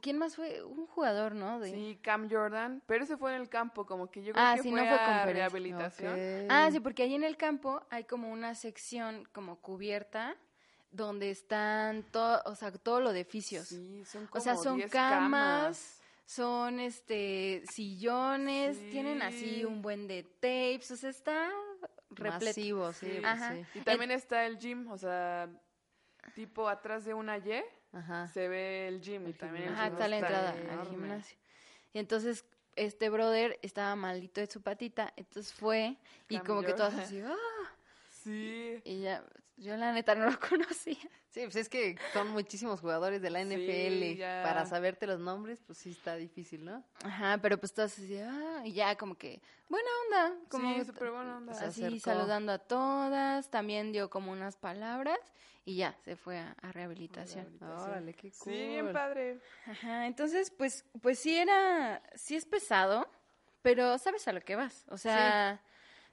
[0.03, 0.63] ¿quién más fue?
[0.63, 1.61] Un jugador, ¿no?
[1.61, 1.71] De...
[1.71, 4.63] Sí, Cam Jordan, pero ese fue en el campo, como que yo creo Ah, que
[4.63, 5.33] sí, fue no fue a conferencia.
[5.35, 6.13] rehabilitación.
[6.15, 6.47] Ok.
[6.51, 10.37] Ah, sí, porque ahí en el campo hay como una sección como cubierta
[10.91, 13.69] donde están todo, o sea, todo lo de oficios.
[13.69, 19.65] Sí, son O sea, como son 10 camas, son este sillones, tienen así Sí.
[19.65, 21.51] un buen de tapes, o sea, está
[22.11, 22.47] repleto.
[22.47, 23.07] Masivo, sí.
[23.07, 23.13] Sí.
[23.21, 23.55] pues Ajá.
[23.55, 23.65] sí.
[23.75, 25.49] Y también está el gym, o sea,
[26.35, 28.29] tipo atrás de una Y Ajá.
[28.29, 29.71] se ve el gym y también.
[29.71, 31.39] Ajá, está la entrada al gimnasio.
[31.93, 32.45] Y entonces
[32.77, 35.97] este brother estaba maldito de su patita, entonces fue
[36.29, 37.37] y como que todas así, ¡ah!
[38.11, 38.81] Sí.
[38.85, 39.25] Y ya,
[39.59, 40.97] yo la neta no lo conocía.
[41.29, 44.21] Sí, pues es que son muchísimos jugadores de la NFL.
[44.43, 46.85] Para saberte los nombres, pues sí está difícil, ¿no?
[47.05, 51.11] Ajá, pero pues todas así, ah, y ya como que, buena onda, como sí, súper
[51.11, 51.55] buena onda.
[51.55, 55.19] Se así saludando a todas, también dio como unas palabras
[55.65, 57.59] y ya, se fue a, a rehabilitación.
[57.63, 58.53] Órale, qué cool.
[58.55, 59.39] Sí, bien padre.
[59.67, 63.07] Ajá, entonces pues, pues sí era, sí es pesado,
[63.61, 65.61] pero sabes a lo que vas, o sea,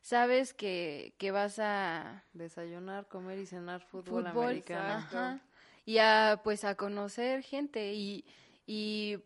[0.05, 4.93] sabes que, que vas a Desayunar, comer y cenar fútbol, fútbol, americano.
[4.97, 5.39] ajá,
[5.83, 8.23] y a pues a conocer gente y,
[8.67, 9.17] y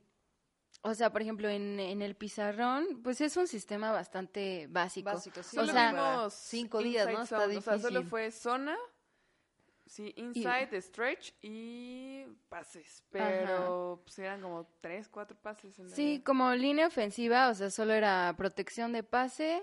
[0.82, 5.12] o sea, por ejemplo, en, en el pizarrón, pues es un sistema bastante básico.
[5.12, 5.58] Básico, sí.
[5.58, 7.24] O Solo sea, cinco días, ¿no?
[7.24, 8.10] Está zone, O sea, solo difícil.
[8.10, 8.78] fue zona,
[9.86, 13.04] sí, inside, stretch y pases.
[13.12, 15.78] Pero pues eran como tres, cuatro pases.
[15.78, 19.62] En Sí, como línea ofensiva, o sea, solo era protección de pase,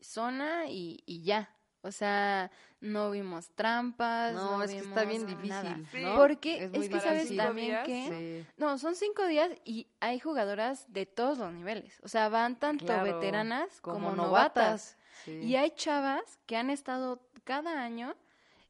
[0.00, 1.54] zona y, y ya.
[1.82, 4.34] O sea, no vimos trampas.
[4.34, 5.80] No, No, es que está bien difícil, nada.
[5.90, 6.02] Sí.
[6.02, 6.16] ¿no?
[6.16, 8.44] Porque es, muy que sabes también días, que...
[8.44, 8.52] Sí.
[8.58, 11.98] No, son cinco días y hay jugadoras de todos los niveles.
[12.02, 14.26] O sea, van tanto Claro, veteranas como, como novatas.
[14.26, 14.98] novatas.
[15.24, 15.32] Sí.
[15.38, 18.14] Y hay chavas que han estado cada año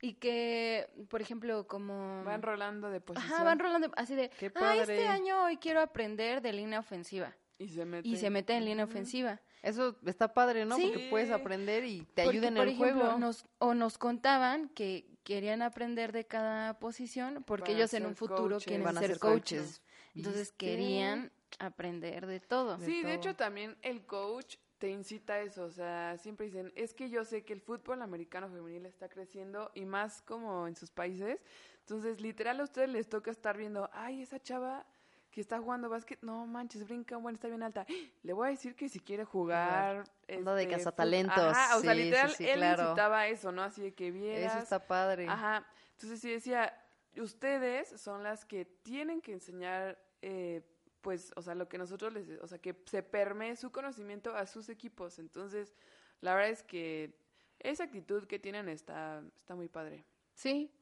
[0.01, 2.23] y que, por ejemplo, como...
[2.25, 3.33] Van rolando de posición.
[3.33, 7.35] Ajá, van rolando así de, Qué ah, este año hoy quiero aprender de línea ofensiva.
[7.59, 8.09] Y se mete.
[8.09, 9.41] Y se mete en línea ofensiva.
[9.63, 10.77] Eso está padre, ¿no?
[10.77, 10.91] Sí.
[10.93, 13.19] Porque puedes aprender y te Porque, ayuda en por el ejemplo, juego.
[13.19, 18.17] Nos, o nos contaban que querían aprender de cada posición porque Para ellos en un
[18.17, 18.65] futuro coaches.
[18.65, 19.61] quieren Van a ser ser coaches.
[19.61, 19.83] coaches.
[20.15, 20.57] Entonces ¿Viste?
[20.57, 22.79] querían aprender de todo.
[22.79, 23.13] Sí, de todo.
[23.13, 27.23] hecho también el coach te incita a eso, o sea, siempre dicen, es que yo
[27.27, 31.39] sé que el fútbol americano femenil está creciendo y más como en sus países,
[31.81, 34.87] entonces literal a ustedes les toca estar viendo, ay, esa chava
[35.31, 37.87] que está jugando básquet, no manches, brinca, bueno, está bien alta,
[38.23, 40.05] le voy a decir que si quiere jugar...
[40.27, 42.83] De este, fut- cazatalentos, Ajá, o sea, sí, literal, sí, él claro.
[42.85, 43.63] incitaba eso, ¿no?
[43.63, 44.55] Así de que vieras...
[44.55, 45.27] Eso está padre.
[45.29, 45.67] Ajá.
[45.93, 46.77] Entonces sí decía,
[47.17, 50.63] ustedes son las que tienen que enseñar, eh,
[51.01, 54.47] pues, o sea, lo que nosotros les, o sea, que se permee su conocimiento a
[54.47, 55.19] sus equipos.
[55.19, 55.75] Entonces,
[56.21, 57.19] la verdad es que
[57.59, 60.05] esa actitud que tienen está, está muy padre.
[60.35, 60.73] Sí.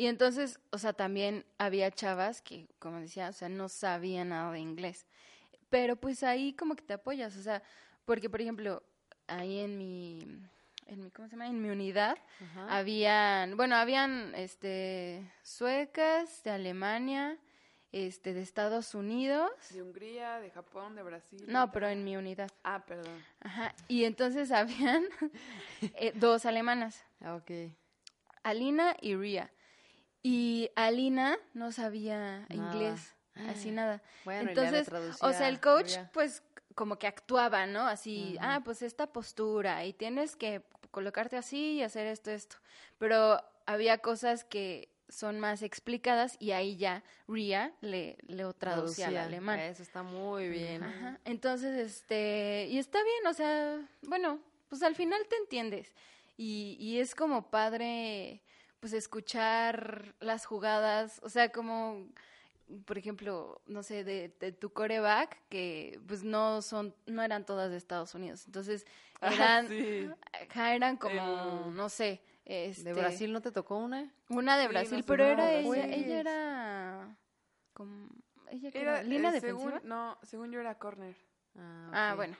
[0.00, 4.50] Y entonces, o sea, también había chavas que, como decía, o sea, no sabían nada
[4.50, 5.04] de inglés.
[5.68, 7.62] Pero pues ahí como que te apoyas, o sea,
[8.06, 8.82] porque por ejemplo,
[9.26, 10.20] ahí en mi,
[10.86, 11.48] en mi, ¿cómo se llama?
[11.48, 12.78] En mi unidad, Ajá.
[12.78, 17.36] habían, bueno, habían, este, suecas de Alemania,
[17.92, 19.50] este, de Estados Unidos.
[19.68, 21.44] De Hungría, de Japón, de Brasil.
[21.46, 22.50] No, pero en mi unidad.
[22.64, 23.22] Ah, perdón.
[23.40, 23.74] Ajá.
[23.86, 25.04] Y entonces habían
[25.92, 27.04] eh, dos alemanas.
[27.20, 27.70] Ah, ok.
[28.42, 29.52] Alina y Ria.
[30.22, 32.54] Y Alina no sabía Nada.
[32.54, 33.14] inglés,
[33.48, 34.02] así nada.
[34.24, 34.88] Bueno, Entonces,
[35.20, 36.10] o sea, el coach ya.
[36.12, 36.42] pues
[36.74, 37.80] como que actuaba, ¿no?
[37.86, 42.56] Así, ah, pues esta postura y tienes que colocarte así y hacer esto, esto.
[42.98, 49.16] Pero había cosas que son más explicadas y ahí ya Ria le, le traducía al
[49.16, 49.58] alemán.
[49.58, 50.84] Eso está muy bien.
[50.84, 51.18] Ajá.
[51.24, 55.92] Entonces, este, y está bien, o sea, bueno, pues al final te entiendes.
[56.36, 58.40] Y, y es como padre,
[58.80, 62.08] pues escuchar las jugadas, o sea, como,
[62.86, 67.70] por ejemplo, no sé, de, de tu coreback, que pues no son, no eran todas
[67.70, 68.44] de Estados Unidos.
[68.46, 68.86] Entonces,
[69.22, 70.08] Ah, eran, sí.
[70.50, 74.10] ajá, eran como, El- no sé, este, ¿De Brasil no te tocó una?
[74.30, 77.16] Una de Sí, Brasil, pero era ella, ella era
[77.74, 78.08] como,
[78.50, 79.78] ella que Era, era, línea eh, defensiva.
[79.78, 81.14] según, no, según yo era corner.
[81.58, 82.16] Ah, ok.
[82.16, 82.36] bueno.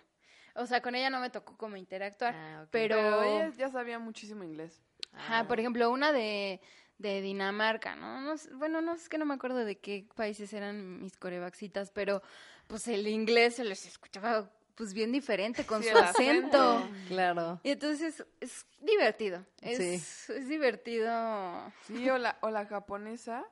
[0.57, 2.35] O sea, con ella no me tocó como interactuar.
[2.35, 4.83] Ah, pero, Pero ella ya sabía muchísimo inglés.
[5.13, 6.61] Ajá, por ejemplo, una de,
[6.99, 8.21] de Dinamarca, ¿no?
[8.21, 11.91] no sé- bueno, no es que no me acuerdo de qué países eran mis corebaxitas,
[11.91, 12.23] pero
[12.67, 16.89] pues el inglés se les escuchaba pues bien diferente con Sí, su acento.
[17.09, 17.61] Claro.
[17.63, 19.45] Y entonces es divertido.
[19.61, 20.33] Es, Sí.
[20.33, 21.71] es divertido.
[21.87, 23.45] Sí, o la, o la japonesa,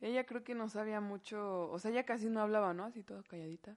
[0.00, 2.84] ella creo que no sabía mucho, o sea, ella casi no hablaba, ¿no?
[2.84, 3.76] Así toda calladita.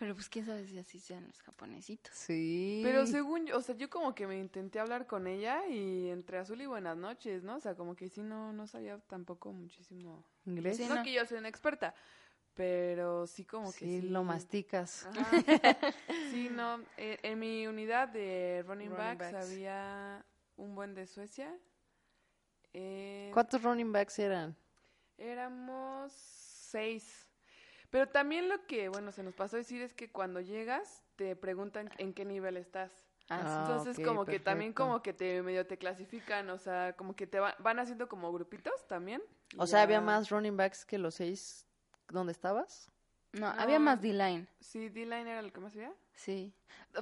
[0.00, 2.14] Pero pues quién sabe si así sean los japonesitos.
[2.14, 2.80] Sí.
[2.82, 6.38] Pero según yo, o sea, yo como que me intenté hablar con ella y entre
[6.38, 7.56] azul y buenas noches, ¿no?
[7.56, 10.24] O sea, como que sí no, no sabía tampoco muchísimo.
[10.46, 10.78] ¿Inglés?
[10.78, 11.02] Sí, no, no.
[11.02, 11.94] que yo soy una experta,
[12.54, 14.08] pero sí como que Sí, sí.
[14.08, 15.04] lo masticas.
[15.04, 15.30] Ajá.
[16.30, 19.46] Sí, no, eh, en mi unidad de running, Running backs, backs.
[19.50, 20.24] había
[20.56, 21.54] un buen de Suecia.
[22.72, 24.56] Eh, ¿Cuántos running backs eran?
[25.18, 27.26] Éramos seis.
[27.90, 31.34] Pero también lo que, bueno, se nos pasó a decir es que cuando llegas te
[31.36, 32.90] preguntan en qué nivel estás.
[33.28, 37.26] Ah, Entonces como que también como que te medio te clasifican, o sea, como que
[37.26, 39.22] te va- van haciendo como grupitos también.
[39.56, 41.66] O sea, había más running backs que los seis
[42.08, 42.90] donde estabas.
[43.32, 44.46] No, había más D-line.
[44.60, 45.92] Sí, D-line era el que más había.
[46.14, 46.52] Sí.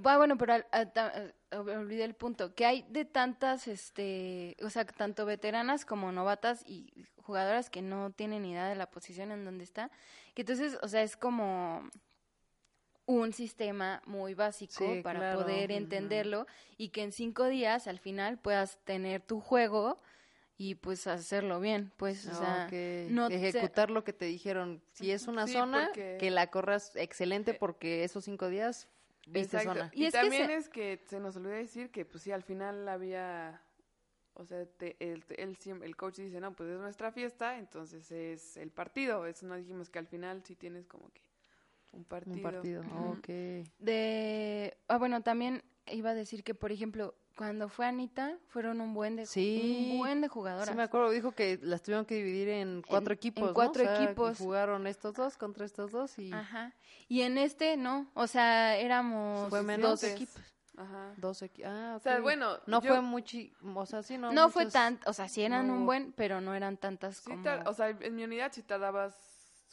[0.04, 1.12] Ah, bueno, pero ah, ta-
[1.50, 2.54] ah, olvidé el punto.
[2.54, 8.10] Que hay de tantas, este, o sea, tanto veteranas como novatas y jugadoras que no
[8.10, 9.90] tienen idea de la posición en donde está.
[10.34, 11.88] Que entonces, o sea, es como
[13.06, 15.40] un sistema muy básico Sí, para claro.
[15.40, 19.98] poder entenderlo y que en cinco días al final puedas tener tu juego
[20.58, 21.92] y pues hacerlo bien.
[21.96, 23.10] Pues, o sea, Ok.
[23.10, 24.82] no te- ejecutar lo que te dijeron.
[24.92, 28.88] Si es una Sí, zona, porque- que la corras excelente porque esos cinco días
[29.26, 29.78] viste Exacto.
[29.78, 29.90] zona.
[29.94, 32.32] Y, Y es que también se- es que se nos olvidó decir que, pues sí,
[32.32, 33.62] al final había.
[34.34, 38.56] O sea, te- el, el, el coach dice, no, pues es nuestra fiesta, entonces es
[38.56, 39.26] el partido.
[39.26, 41.22] Eso no dijimos que al final sí tienes como que
[41.92, 42.36] un partido.
[42.36, 42.82] Un partido.
[43.10, 43.28] Ok.
[43.78, 48.92] De, ah, bueno, también iba a decir que, por ejemplo, cuando fue Anita, fueron un
[48.92, 49.90] buen de, Sí.
[49.92, 50.68] un buen de jugadoras.
[50.68, 53.40] Sí, me acuerdo, dijo que las tuvieron que dividir en cuatro En- equipos.
[53.42, 53.54] en ¿no?
[53.54, 54.38] cuatro O sea, equipos.
[54.38, 56.74] Jugaron estos dos contra estos dos y Ajá.
[57.08, 60.36] Y en este, no, o sea, éramos Fue dos equipos.
[60.76, 61.14] Ajá.
[61.16, 61.70] dos equipos.
[61.72, 62.58] Ah, O sea, bueno.
[62.66, 63.38] No yo- fue mucho,
[63.74, 64.30] o sea, sí, no.
[64.32, 67.16] No, fue muchas- tan, o sea, sí eran no un buen, pero no eran tantas
[67.18, 67.42] sí como...
[67.66, 69.16] o sea, en mi unidad sí tardabas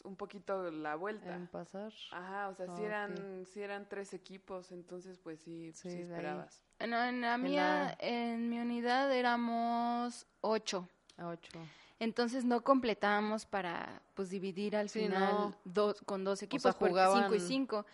[0.04, 1.34] un poquito la vuelta.
[1.34, 1.92] En pasar.
[2.12, 2.84] Ajá, o sea, sí Ah, ok.
[2.84, 6.02] eran, sí eran tres equipos, entonces pues sí, Sí, sí, de ahí.
[6.02, 6.62] esperabas.
[6.80, 10.88] No, en la mía, la- en mi unidad éramos ocho.
[11.18, 11.58] Ocho.
[11.98, 15.54] Entonces no completábamos para pues dividir al Sí, final no.
[15.64, 17.86] dos con dos equipos, sea, jugaban- cinco y cinco.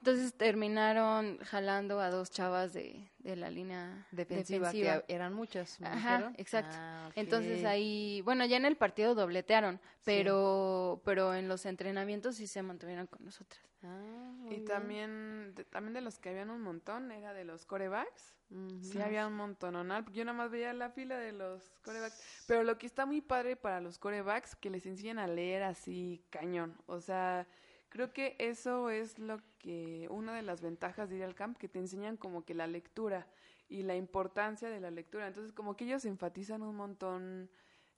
[0.00, 5.02] Entonces terminaron jalando a dos chavas de, de la línea Defensiva, defensiva.
[5.04, 5.78] que eran muchas.
[5.78, 6.34] ¿me Ajá, dijeron?
[6.38, 6.74] exacto.
[6.78, 7.10] Ah.
[7.14, 12.62] Entonces ahí, bueno, ya en el partido dobletearon, pero pero en los entrenamientos sí se
[12.62, 13.60] mantuvieron con nosotras.
[13.82, 14.64] Ah, Y bien.
[14.64, 18.34] también, de, también de los que habían un montón, era de los corebacks.
[18.50, 18.82] Ujú.
[18.82, 20.04] Sí, había un montononal.
[20.12, 22.44] Yo nada más veía la fila de los corebacks.
[22.46, 26.24] Pero lo que está muy padre para los corebacks, que les enseñan a leer así
[26.30, 26.74] cañón.
[26.86, 27.46] O sea,
[27.90, 31.68] creo que eso es lo que, una de las ventajas de ir al camp, que
[31.68, 33.26] te enseñan como que la lectura
[33.68, 35.26] y la importancia de la lectura.
[35.26, 37.50] Entonces, como que ellos enfatizan un montón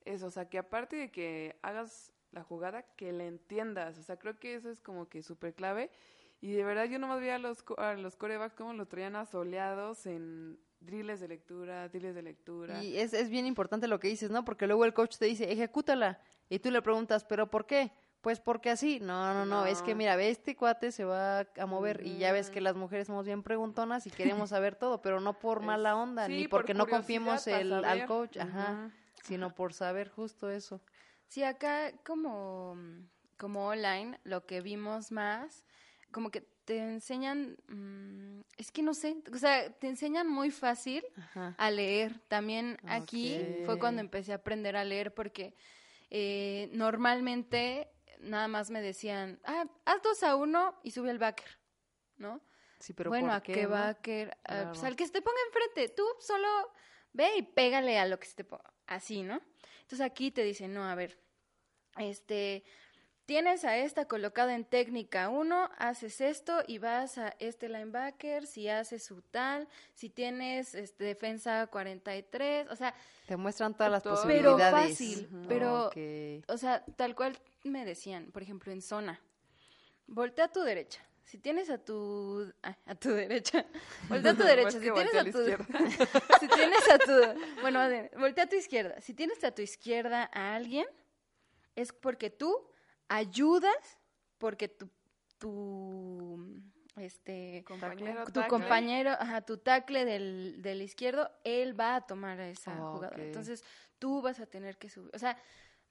[0.04, 0.26] eso.
[0.26, 3.98] O sea, que aparte de que hagas la jugada, que la entiendas.
[3.98, 5.90] O sea, creo que eso es como que súper clave.
[6.40, 10.06] Y de verdad yo nomás veía a los, a los corebacks como lo traían asoleados
[10.06, 12.82] en drills de lectura, drills de lectura.
[12.82, 14.44] Y es, es bien importante lo que dices, ¿no?
[14.44, 16.20] Porque luego el coach te dice, ejecútala.
[16.48, 17.92] Y tú le preguntas, ¿pero por qué?
[18.22, 19.00] Pues porque así.
[19.00, 19.66] No, no, no.
[19.66, 22.06] Es que mira, ve, este cuate se va a mover.
[22.06, 25.38] Y ya ves que las mujeres somos bien preguntonas y queremos saber todo, pero no
[25.38, 28.90] por mala onda, sí, ni por porque no confiemos el, al coach, ajá,
[29.22, 30.80] sino por saber justo eso.
[31.26, 32.76] Sí, acá como,
[33.38, 35.64] como online, lo que vimos más,
[36.12, 41.04] como que te enseñan, mm, es que no sé, o sea, te enseñan muy fácil
[41.16, 41.56] Ajá.
[41.58, 42.20] a leer.
[42.28, 45.54] También aquí fue cuando empecé a aprender a leer porque
[46.10, 47.88] eh, normalmente
[48.22, 51.58] nada más me decían, ah, haz dos a uno y sube el backer,
[52.16, 52.40] ¿no?
[52.78, 53.70] Sí, pero bueno, ¿por ¿a qué, qué no?
[53.70, 54.36] backer?
[54.44, 56.48] Ah, pues al que se te ponga enfrente, tú solo
[57.12, 59.40] ve y pégale a lo que se te ponga, así, ¿no?
[59.82, 61.18] Entonces aquí te dicen, no, a ver,
[61.98, 62.64] este,
[63.26, 68.68] tienes a esta colocada en técnica 1, haces esto y vas a este linebacker, si
[68.68, 72.94] haces su tal, si tienes este, defensa 43, o sea,
[73.26, 74.90] Te muestran todas las Pero posibilidades.
[74.90, 75.48] fácil, Ujú.
[75.48, 75.90] pero-
[76.48, 77.38] o sea, tal cual
[77.70, 79.20] me decían, por ejemplo, en zona,
[80.06, 81.00] voltea a tu derecha.
[81.24, 83.64] Si tienes a tu ah, a tu derecha,
[84.08, 84.72] voltea a tu derecha.
[84.72, 85.38] Si tienes a a tu
[86.40, 89.00] si tienes a tu bueno, a ver, voltea a tu izquierda.
[89.00, 90.86] Si tienes a tu izquierda a alguien
[91.76, 92.68] es porque tú
[93.08, 93.98] ayudas
[94.38, 94.90] porque tu
[95.38, 96.62] tu
[96.96, 102.48] este Compañero tu compañero, ajá, tu tackle del, del izquierdo, él va a tomar a
[102.48, 103.16] esa Oh, jugada.
[103.16, 103.64] Entonces,
[103.98, 105.10] tú vas a tener que subir.
[105.14, 105.38] O sea,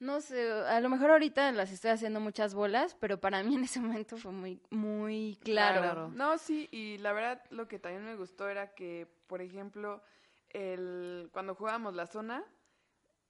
[0.01, 3.63] no sé, a lo mejor ahorita las estoy haciendo muchas bolas, pero para mí en
[3.63, 5.81] ese momento fue muy, muy claro.
[5.81, 6.07] Claro.
[6.09, 10.01] No, sí, y la verdad lo que también me gustó era que, por ejemplo,
[10.49, 12.43] el, cuando jugábamos la zona,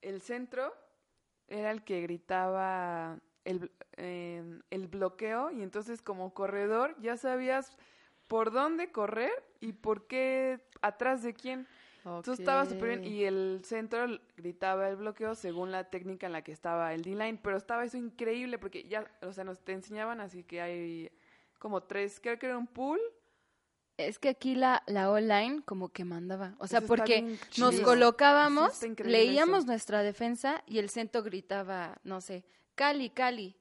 [0.01, 0.73] el centro
[1.47, 7.77] era el que gritaba el, el bloqueo y entonces como corredor ya sabías
[8.27, 11.67] por dónde correr y por qué atrás de quién.
[12.03, 16.43] Entonces estaba súper bien y el centro gritaba el bloqueo según la técnica en la
[16.43, 20.19] que estaba el D-line, pero estaba eso increíble porque ya, o sea, nos te enseñaban
[20.19, 21.11] así que hay
[21.59, 22.99] como tres, creo que era un pool.
[23.97, 26.55] Es que aquí la, la online como que mandaba.
[26.57, 29.67] O sea, Eso porque nos colocábamos, leíamos eso.
[29.67, 33.55] nuestra defensa y el centro gritaba, no sé, Cali, Cali.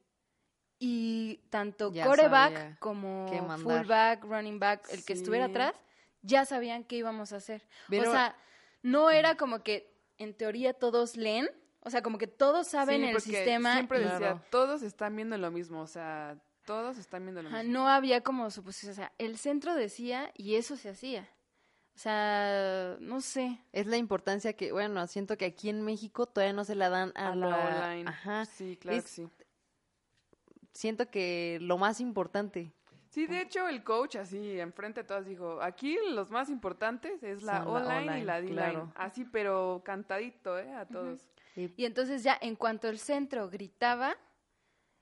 [0.79, 5.75] Y tanto Ya coreback como fullback, running back, el que estuviera atrás,
[6.23, 7.67] ya sabían qué íbamos a hacer.
[7.89, 8.37] Pero- o sea,
[8.83, 11.49] no era como que en teoría todos leen,
[11.81, 13.75] o sea, como que todos saben Sí, el sistema.
[13.75, 14.43] Siempre decía, Claro.
[14.51, 17.73] todos están viendo lo mismo, o sea, todos están viendo lo Ajá, mismo.
[17.73, 21.29] no había como suposición, o sea, el centro decía y eso se hacía.
[21.95, 23.59] O sea, no sé.
[23.73, 27.13] Es la importancia que, bueno, siento que aquí en México todavía no se la dan
[27.15, 27.57] a, A la la
[27.89, 28.09] online.
[28.11, 28.45] Ajá.
[28.47, 29.29] Sí, claro Es- que sí.
[30.73, 32.73] Siento que lo más importante
[33.11, 37.43] Sí, de hecho, el coach así enfrente de todas dijo, aquí los más importantes es
[37.43, 38.55] la online, y la D-line.
[38.55, 38.93] claro.
[38.95, 40.73] Así, pero cantadito, ¿eh?
[40.73, 41.29] A todos.
[41.57, 44.17] Y entonces ya en cuanto el centro gritaba,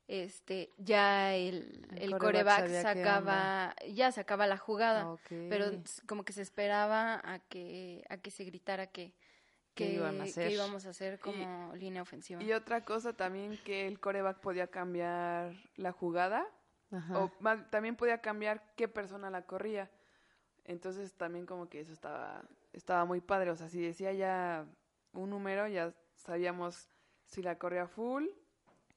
[0.07, 5.17] este, ya el, El el coreback sacaba, ya sacaba la jugada.
[5.29, 5.67] Pero
[6.07, 9.13] como que se esperaba a que a que se gritara que
[9.75, 10.51] ¿Qué que, iban a que hacer?
[10.51, 12.43] íbamos a hacer como línea ofensiva.
[12.43, 16.49] Y otra cosa también que el coreback podía cambiar la jugada
[16.91, 17.19] Ajá.
[17.19, 19.91] o más- también podía cambiar qué persona la corría.
[20.65, 24.67] Entonces también como que eso estaba estaba muy padre, o sea, si decía ya
[25.13, 26.89] un número ya sabíamos
[27.27, 28.27] si la corría full,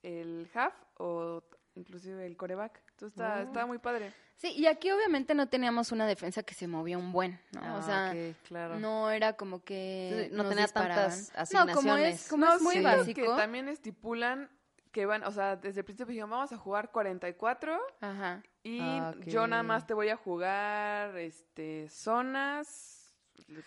[0.04, 1.42] el half o
[1.76, 2.82] inclusive el coreback.
[2.92, 3.44] Entonces está, Oh.
[3.44, 4.14] estaba muy padre.
[4.36, 7.62] Sí, y aquí obviamente no teníamos una defensa que se movía un buen, ¿no?
[7.64, 8.14] Ah, o sea,
[8.48, 8.80] claro.
[8.80, 11.10] no era como que Sí, no nos tenía disparaban.
[11.10, 12.28] tantas No, como es, asignaciones.
[12.28, 13.22] como No, es muy sí, básico.
[13.22, 14.50] que también estipulan
[14.92, 18.44] que van, o sea, desde el principio dijeron, vamos a jugar 44 Ajá.
[18.64, 23.16] y Ah, yo nada más te voy a jugar este zonas,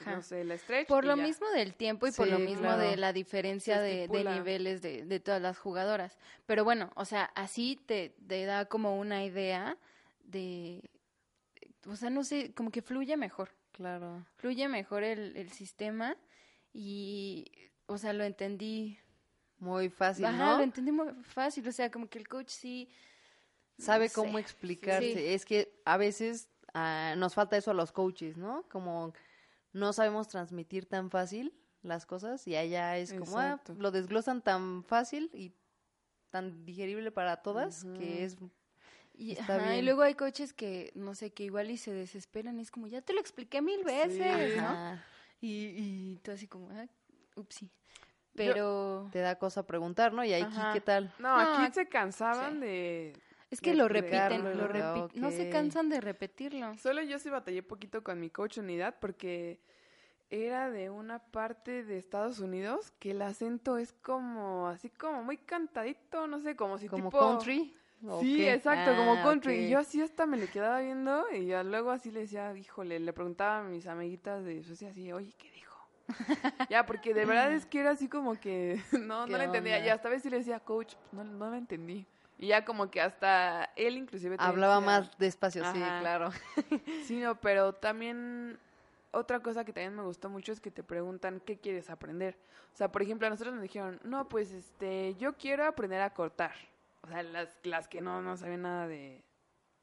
[0.00, 0.16] Ajá.
[0.16, 0.86] no sé, la stretch.
[0.88, 1.22] Por lo ya.
[1.22, 2.82] mismo del tiempo y por lo mismo claro.
[2.82, 6.18] de la diferencia de, de niveles de, de todas las jugadoras.
[6.46, 9.78] Pero bueno, o sea, así te, te da como una idea
[10.24, 10.90] de,
[11.86, 13.50] o sea, no sé, como que fluye mejor.
[13.72, 14.24] Claro.
[14.36, 16.16] fluye mejor el, el sistema
[16.72, 17.50] y,
[17.86, 18.98] o sea, lo entendí.
[19.64, 20.56] Muy fácil, Ajá, ¿no?
[20.58, 21.66] lo entendí muy fácil.
[21.66, 22.88] O sea, como que el coach sí.
[23.78, 25.14] Sabe no cómo explicarse.
[25.14, 25.26] Sí.
[25.26, 28.64] Es que a veces ah, nos falta eso a los coaches, ¿no?
[28.68, 29.14] Como
[29.72, 34.84] no sabemos transmitir tan fácil las cosas y allá es como, ah, lo desglosan tan
[34.84, 35.52] fácil y
[36.30, 38.36] tan digerible para todas que es...
[39.16, 42.58] Y, ajá, luego hay coaches que, no sé, que igual y se desesperan.
[42.58, 45.00] y Es como, ya te lo expliqué mil veces, ¿no?
[45.40, 46.86] Y, y tú así como, ah,
[47.36, 47.70] upsi.
[48.34, 50.24] Pero Te da cosa preguntar, ¿no?
[50.24, 50.72] Y aquí, Ajá.
[50.72, 51.12] ¿qué tal?
[51.18, 52.60] No, No, aquí se cansaban sí.
[52.60, 53.12] de...
[53.50, 54.68] es que de lo repiten, lo
[55.14, 56.74] no se cansan de repetirlo.
[56.78, 59.60] Solo yo sí batallé poquito con mi coach unidad porque
[60.30, 65.36] era de una parte de Estados Unidos que el acento es como, así como muy
[65.38, 67.18] cantadito, no sé, como si ¿Como tipo...
[67.18, 67.76] country?
[68.06, 69.54] ¿O Sí, exacto, como Ah, country.
[69.64, 72.98] Y yo así hasta me le quedaba viendo y ya luego así le decía, híjole,
[73.00, 75.73] le preguntaba a mis amiguitas de Suecia así, oye, ¿qué dijo?
[76.68, 79.76] ya, porque de verdad es que era así como que no, ¿Qué no le entendía.
[79.76, 79.86] onda?
[79.86, 82.06] Y hasta a veces sí le decía, coach, no, no lo entendí.
[82.38, 84.36] Y ya como que hasta él inclusive...
[84.38, 86.30] Hablaba decía- más despacio, sí, claro.
[87.04, 88.58] Sí, no, pero también
[89.12, 92.36] otra cosa que también me gustó mucho es que te preguntan qué quieres aprender.
[92.72, 96.10] O sea, por ejemplo, a nosotros nos dijeron, no, pues este, yo quiero aprender a
[96.10, 96.52] cortar.
[97.02, 99.22] O sea, las, las que no, no saben nada de,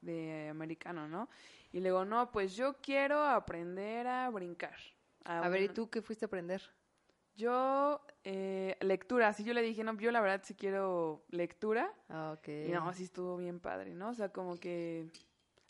[0.01, 1.29] de americano, ¿no?
[1.71, 4.75] Y luego, no, pues yo quiero aprender a brincar.
[5.25, 6.62] A ver, ¿y tú qué fuiste a aprender?
[7.36, 11.91] Yo, eh, lectura, sí, yo le dije, no, yo la verdad sí quiero lectura.
[12.10, 12.47] Ah, ok.
[12.47, 14.10] Y no, sí estuvo bien padre, ¿no?
[14.10, 15.07] O sea, como que...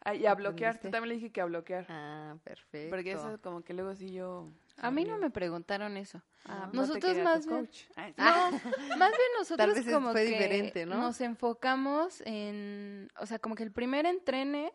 [0.04, 1.86] Ah, y a bloquear, tú también le dije que a bloquear.
[1.88, 2.90] Ah, perfecto.
[2.90, 4.50] Porque eso como que luego sí yo...
[4.78, 6.24] A mí no me preguntaron eso.
[6.46, 7.70] Ah, Nosotros más bien-
[8.18, 8.26] No,
[8.98, 10.98] más bien nosotros es- como fue que diferente, ¿no?
[10.98, 14.74] nos enfocamos en, o sea, como que el primer entrene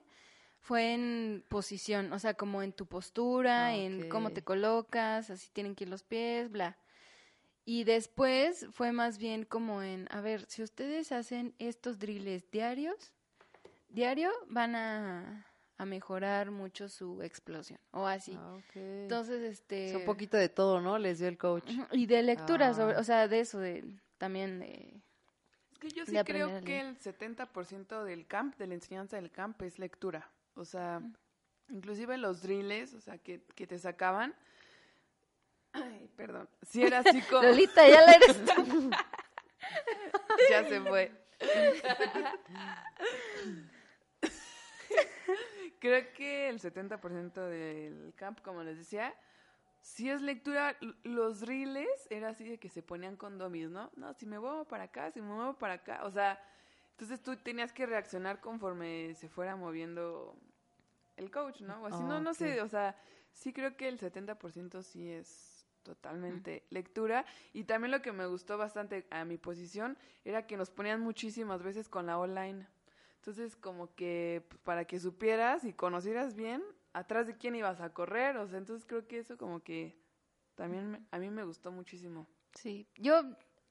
[0.67, 5.49] fue en posición, o sea, como en tu postura, Ah, en cómo te colocas, así
[5.53, 6.77] tienen que ir los pies, bla.
[7.65, 13.13] Y después fue más bien como en, a ver, si ustedes hacen estos drills diarios,
[13.89, 15.47] diario van a,
[15.79, 18.37] a mejorar mucho su explosión, o así.
[18.37, 18.59] Ah.
[18.75, 19.91] Entonces, este...
[19.91, 20.99] Es un poquito de todo, ¿no?
[20.99, 21.71] Les dio el coach.
[21.93, 23.01] Y de lectura, sobre- Ah.
[23.01, 23.85] o sea, de eso, de
[24.19, 25.01] también de...
[25.73, 29.61] Es que yo sí creo que el 70% del camp, de la enseñanza del camp,
[29.63, 30.29] es lectura.
[30.57, 31.01] O sea,
[31.69, 34.35] inclusive los drills, o sea, que, que te sacaban...
[35.73, 36.49] Ay, perdón.
[36.63, 37.43] Si era así como...
[37.43, 38.91] Lolita, ya la eres tú.
[40.51, 41.13] ya se fue.
[45.79, 49.15] Creo que el 70% del camp, como les decía,
[49.83, 53.91] si es lectura, los drills era así de que se ponían con domis, ¿no?
[53.97, 56.41] No, si me muevo para acá, si me muevo para acá, o sea,
[56.97, 60.35] entonces tú tenías que reaccionar conforme se fuera moviendo
[61.19, 61.83] el coach, ¿no?
[61.83, 62.97] O así, no, no sé, o sea,
[63.33, 68.57] sí creo que el 70% sí es totalmente lectura y también lo que me gustó
[68.59, 72.67] bastante a mi posición era que nos ponían muchísimas veces con la online.
[73.17, 76.63] Entonces, como que pues, para que supieras y conocieras bien
[76.95, 79.99] atrás de quién ibas a correr, o sea, entonces creo que eso como que
[80.55, 82.27] también me- a mí me gustó muchísimo.
[82.55, 83.23] Sí, yo,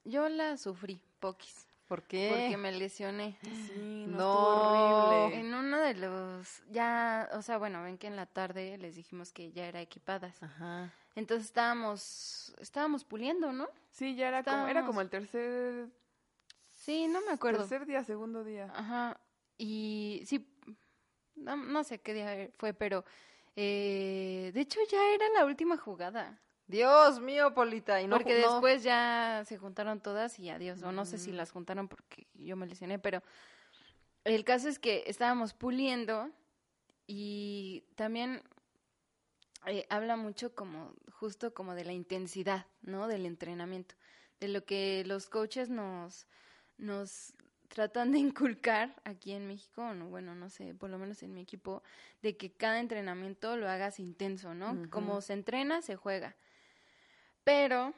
[0.03, 1.67] yo la sufrí, poquis.
[1.87, 2.29] ¿Por qué?
[2.31, 3.37] Porque me lesioné.
[3.43, 5.39] Sí, no, horrible.
[5.39, 9.31] En uno de los, ya, o sea, bueno, ven que en la tarde les dijimos
[9.31, 10.41] que ya era equipadas.
[10.41, 10.91] Ajá.
[11.15, 13.69] Entonces estábamos, estábamos puliendo, ¿no?
[13.91, 15.87] Sí, ya era como, era como el tercer,
[16.71, 17.59] Sí, no me acuerdo.
[17.59, 18.71] tercer día, segundo día.
[18.75, 19.19] Ajá.
[19.57, 20.47] Y sí,
[21.35, 23.05] no, no sé qué día fue, pero
[23.55, 26.39] eh, de hecho ya era la última jugada.
[26.67, 28.01] Dios mío, Polita.
[28.01, 30.81] Y no, porque no- después ya se juntaron todas y adiós.
[30.83, 33.21] O no sé si las juntaron porque yo me lesioné, pero
[34.23, 36.29] el caso es que estábamos puliendo
[37.07, 38.41] y también
[39.67, 43.07] eh, habla mucho como, justo como de la intensidad, ¿no?
[43.07, 43.95] Del entrenamiento,
[44.39, 46.25] de lo que los coaches nos,
[46.77, 47.33] nos
[47.67, 51.41] tratan de inculcar aquí en México, no, bueno, no sé, por lo menos en mi
[51.41, 51.83] equipo,
[52.21, 54.73] de que cada entrenamiento lo hagas intenso, ¿no?
[54.89, 56.35] Como se entrena, se juega.
[57.45, 57.93] Pero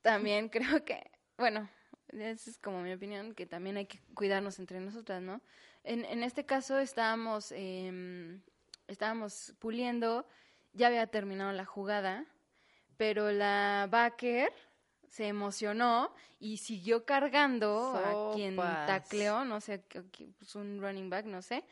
[0.00, 0.48] también
[0.80, 1.68] creo que, bueno,
[2.08, 5.42] esa es como mi opinión, que también hay que cuidarnos entre nosotras, ¿no?
[5.84, 8.40] En, en este caso estábamos, em,
[8.86, 10.26] estábamos puliendo,
[10.72, 12.24] ya había terminado la jugada,
[12.96, 14.52] pero la backer
[15.08, 19.78] se emocionó y siguió cargando a quien tacleó, no sé,
[20.38, 21.64] pues un running back, no sé.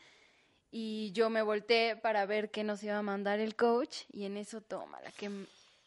[0.71, 4.37] Y yo me volteé para ver qué nos iba a mandar el coach y en
[4.37, 5.31] eso toma la que,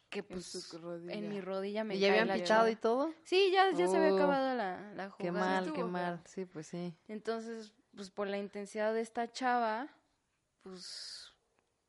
[0.10, 0.68] que pues
[1.07, 2.70] en mi rodilla me ¿Y ya habían chava.
[2.70, 3.14] y todo?
[3.24, 5.18] Sí, ya, ya se había Oh, acabado la, la jugada.
[5.18, 6.22] Qué mal, estuvo qué mal.
[6.26, 6.93] Sí, pues sí.
[7.07, 9.88] Entonces, pues por la intensidad de esta chava,
[10.64, 11.32] pues,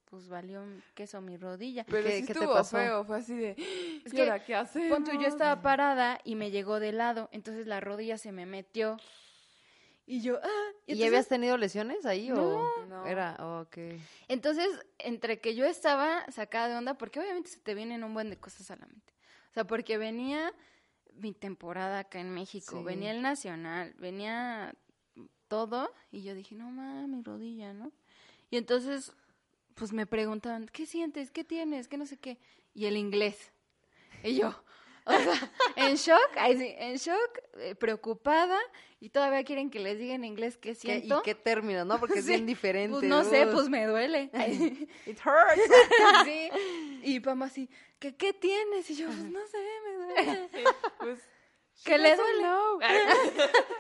[0.07, 0.62] pues valió
[0.95, 1.85] queso mi rodilla.
[1.85, 2.77] Pero ¿Qué- sí qué te estuvo pasó?
[2.77, 3.57] feo, fue así de,
[4.05, 4.89] Es ¿y que, ahora qué hacemos?
[4.91, 8.45] Pon tú, yo estaba parada y me llegó de lado, entonces la rodilla se me
[8.47, 8.97] metió.
[10.11, 10.48] Y yo, ah,
[10.88, 12.36] ¿Y entonces, habías tenido lesiones ahí o
[12.88, 13.06] No.
[13.06, 13.78] era ok?
[14.26, 14.66] entonces,
[14.98, 18.36] entre que yo estaba sacada de onda, porque obviamente se te vienen un buen de
[18.36, 19.12] cosas a la mente.
[19.50, 20.52] O sea, porque venía
[21.14, 22.84] mi temporada acá en México, Sí.
[22.84, 24.74] venía el Nacional, venía
[25.46, 27.92] todo, y yo dije, no mames, mi rodilla, ¿no?
[28.50, 29.12] Y entonces,
[29.76, 31.30] pues me preguntaban, ¿qué sientes?
[31.30, 31.86] ¿Qué tienes?
[31.86, 32.36] ¿Qué no sé qué?
[32.74, 33.52] Y el inglés.
[34.24, 34.64] Y yo,
[35.05, 38.59] o sea, en shock, sí, en shock, eh, preocupada,
[39.01, 41.20] y todavía quieren que les diga en inglés qué ¿Qué- siento.
[41.20, 41.98] ¿Y qué términos, no?
[41.98, 42.32] Porque es Sí.
[42.32, 42.98] bien diferente.
[42.98, 44.30] Pues no sé, pues me duele.
[45.07, 46.24] It hurts.
[46.24, 46.51] sí.
[47.03, 48.88] Y mamá así, ¿qué, ¿qué tienes?
[48.90, 50.48] Y yo, pues no sé, me duele.
[50.98, 51.18] Pues,
[51.82, 52.42] ¿Qué le duele?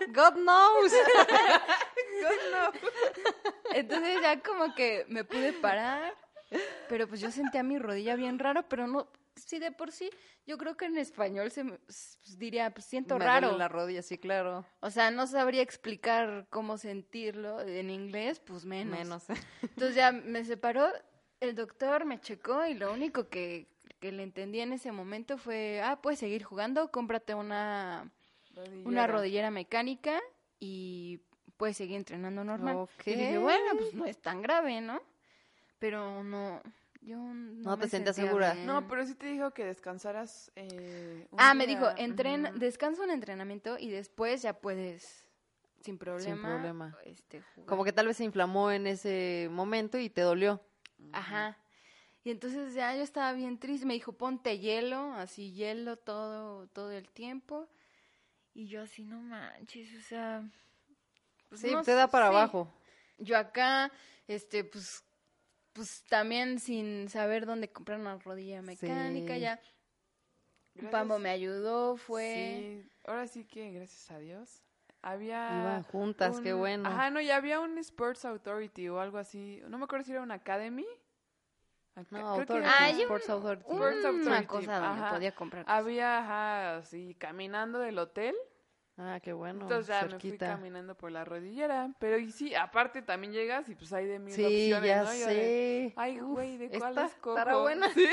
[0.08, 0.92] God knows.
[3.74, 6.14] Entonces ya como que me pude parar,
[6.88, 9.06] pero pues yo sentía mi rodilla bien raro, pero no,
[9.36, 10.10] sí de por sí,
[10.46, 13.58] yo creo que en español se me, pues, diría, pues siento Me duele raro.
[13.58, 14.64] la rodilla, sí, claro.
[14.80, 18.98] O sea, no sabría explicar cómo sentirlo en inglés, pues menos.
[18.98, 19.24] Menos.
[19.62, 20.88] Entonces ya me separó,
[21.40, 23.68] el doctor me checó y lo único que,
[23.98, 28.10] que le entendí en ese momento fue, ah, puedes seguir jugando, cómprate una,
[28.84, 30.20] una rodillera mecánica
[30.58, 31.20] y
[31.56, 32.88] puedes seguir entrenando normal.
[33.04, 35.02] Y dije, bueno, pues no es tan grave, ¿no?
[35.78, 36.62] Pero no,
[37.00, 38.54] yo no, No te me sentías sentía segura.
[38.54, 38.66] bien.
[38.66, 42.58] No, pero sí te dijo que descansaras eh, un Ah, me dijo, entrena, Ujú.
[42.58, 45.26] descansa un entrenamiento y después ya puedes,
[45.80, 46.96] sin problema, problema.
[47.04, 47.68] Este, jugar.
[47.68, 50.60] Como que tal vez se inflamó en ese momento y te dolió.
[51.12, 51.56] Ajá.
[52.22, 56.90] Y entonces ya yo estaba bien triste, me dijo, ponte hielo, así hielo todo, todo
[56.92, 57.68] el tiempo.
[58.52, 60.42] Y yo así, no manches, o sea...
[61.48, 62.32] pues, Sí, no te da para sí.
[62.32, 62.68] abajo.
[63.18, 63.90] Yo acá,
[64.28, 65.02] este, pues,
[65.80, 69.40] pues también sin saber dónde comprar una rodilla mecánica, Sí.
[69.40, 69.60] ya
[70.74, 70.92] Gracias.
[70.92, 72.82] Pambo me ayudó, fue...
[72.84, 74.62] Sí, ahora sí que gracias a Dios.
[75.02, 75.48] Había.
[75.62, 76.88] Iban juntas, qué un- bueno.
[76.88, 79.62] Ajá, no, ya había un Sports Authority o algo así.
[79.68, 80.86] No me acuerdo si era una Academy.
[81.94, 83.62] Acá- No, Ah, hay Sports Authority.
[83.62, 85.10] Sports una Authority, cosa donde ajá.
[85.14, 85.78] podía comprar cosas.
[85.78, 88.34] Había, ajá, así, caminando del hotel.
[89.02, 89.62] Ah, qué bueno.
[89.62, 90.48] Entonces ya me fui cerquita.
[90.48, 91.90] caminando por la rodillera.
[91.98, 94.44] Pero y sí, aparte también llegas y pues hay de mil Sí,
[94.74, 95.14] opciones, ya ¿no?
[95.14, 95.92] Yo de, sé.
[95.96, 97.38] Ay, güey, ¿de esta cuál escojo?
[97.38, 97.88] estará buena.
[97.94, 98.06] Sí.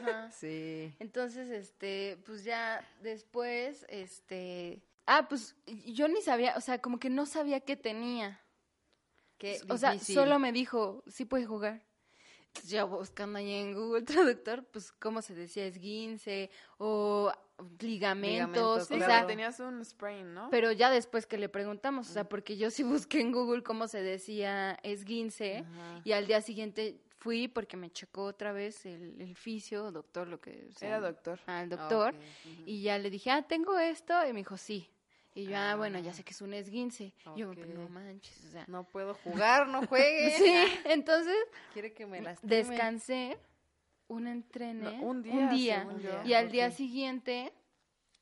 [0.00, 0.30] Ajá.
[0.30, 0.94] Sí.
[1.00, 7.10] Entonces, este, pues ya después, este, ah, pues yo ni sabía, o sea, como que
[7.10, 8.40] no sabía qué tenía.
[9.38, 11.84] Qué o sea, solo me dijo, sí puedes jugar.
[12.46, 14.02] Entonces, ya buscando ahí en Google
[14.38, 17.32] Traductor, pues cómo se decía esguince o
[17.80, 20.48] ligamentos, Ligamentos, o sea, tenías un sprain, ¿no?
[20.50, 23.88] pero ya después que le preguntamos, o sea, porque yo sí busqué en Google cómo
[23.88, 26.00] se decía esguince Ajá.
[26.04, 30.40] y al día siguiente fui porque me checó otra vez el, el fisio, doctor, lo
[30.40, 30.88] que sea.
[30.88, 31.40] Era doctor.
[31.46, 32.14] Al doctor.
[32.16, 32.62] Ah, ujú.
[32.64, 34.14] Y ya le dije, ah, tengo esto.
[34.24, 34.88] Y me dijo, sí.
[35.34, 37.12] Y yo, ah, bueno, ya sé que es un esguince.
[37.36, 38.64] Y Yo, no manches, o sea.
[38.66, 40.34] No puedo jugar, no juegue.
[40.38, 41.36] Sí, entonces
[41.72, 43.38] Quiere que me las descansé,
[44.08, 47.52] un entrené, No, un día, un y al día siguiente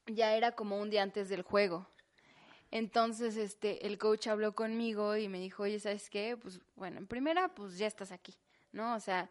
[0.06, 1.88] ya era como un día antes del juego.
[2.70, 6.36] Entonces, este, el coach habló conmigo y me dijo, oye, ¿sabes qué?
[6.36, 8.34] Pues, bueno, en primera, pues ya estás aquí,
[8.72, 8.94] ¿no?
[8.96, 9.30] O sea,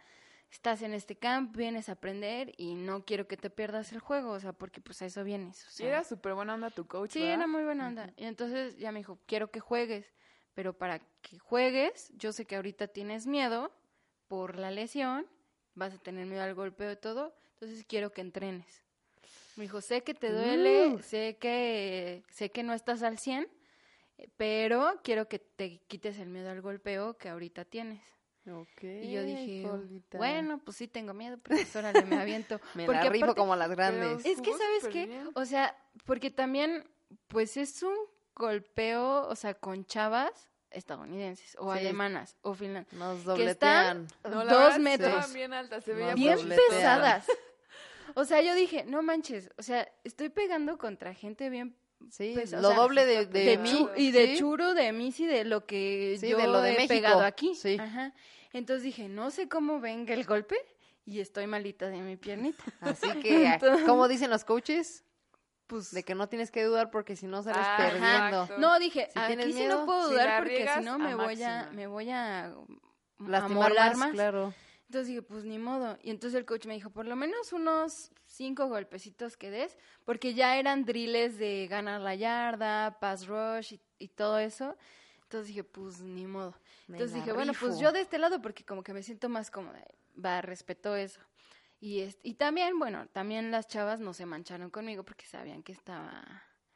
[0.49, 4.31] estás en este camp, vienes a aprender y no quiero que te pierdas el juego,
[4.31, 5.67] o sea, porque pues a eso vienes.
[5.67, 7.35] O sea, era súper buena onda tu coach, Sí, ¿verdad?
[7.35, 8.13] era muy buena onda.
[8.15, 10.13] Y entonces ya me dijo, quiero que juegues,
[10.53, 13.73] pero para que juegues, yo sé que ahorita tienes miedo
[14.29, 15.27] por la lesión,
[15.75, 18.83] vas a tener miedo al golpeo y todo, entonces quiero que entrenes.
[19.55, 20.99] Me dijo, sé que te duele, Uh.
[21.01, 23.47] sé que sé que no estás al 100,
[24.17, 28.01] eh, pero quiero que te quites el miedo al golpeo que ahorita tienes.
[28.47, 29.67] Ok, Y yo dije,
[30.17, 32.59] bueno, pues sí tengo miedo, pero pues órale, me aviento.
[32.75, 34.23] me porque la rifo aparte- como las grandes.
[34.25, 35.07] Es que, ¿sabes qué?
[35.07, 35.29] bien.
[35.33, 36.87] O sea, porque también,
[37.27, 37.95] pues es un
[38.35, 41.79] golpeo, o sea, con chavas estadounidenses o Sí.
[41.79, 42.99] alemanas o finlandesas.
[42.99, 44.07] Nos que están dobletean.
[44.23, 45.33] No, dos verdad, metros.
[45.33, 46.69] Bien altas, se veía Nos bien dobletean.
[46.69, 47.25] pesadas.
[48.17, 51.75] O sea, yo dije, no manches, o sea, estoy pegando contra gente bien
[52.11, 53.89] Sí, Pues, o lo sea, doble de, de, mí.
[53.97, 54.37] y de ¿sí?
[54.37, 56.93] churo, de Missy, de lo que Sí, yo de lo de he México.
[56.93, 57.55] pegado aquí.
[57.55, 57.77] Sí.
[57.79, 58.13] Ajá.
[58.53, 60.55] Entonces dije, no sé cómo venga el golpe
[61.05, 62.63] y estoy malita de mi piernita.
[62.81, 65.03] Así que, Entonces- como dicen los coaches,
[65.67, 68.43] Pues de que no tienes que dudar porque si no sales perdiendo.
[68.43, 68.57] Exacto.
[68.59, 71.69] No, dije, Si aquí sí no puedo dudar porque si no me a voy a
[71.71, 72.53] me voy a
[73.19, 74.53] Lastimar amolar más, claro.
[74.87, 75.97] Entonces dije, pues ni modo.
[76.03, 80.35] Y entonces el coach me dijo, por lo menos unos cinco golpecitos que des, porque
[80.35, 84.77] ya eran drills de ganar la yarda, pass rush y, y todo eso.
[85.23, 86.53] Entonces dije, pues ni modo.
[86.87, 89.49] Me Entonces dije, bueno, pues yo de este lado porque como que me siento más
[89.49, 89.83] cómoda.
[90.23, 91.19] Va, respeto eso.
[91.85, 96.23] Y, y también, bueno, también las chavas no se mancharon conmigo porque sabían que estaba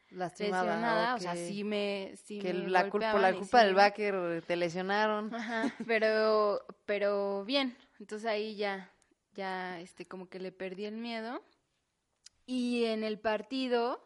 [0.09, 1.15] lesionada.
[1.15, 4.43] O sea, sí me, sí Que me la culpa, por la culpa sí del backer
[4.45, 5.33] te lesionaron.
[5.33, 7.75] Ajá, pero, pero bien.
[7.99, 8.91] Entonces ahí ya,
[9.33, 11.43] ya, este, como que le perdí el miedo.
[12.45, 14.03] Y en el partido,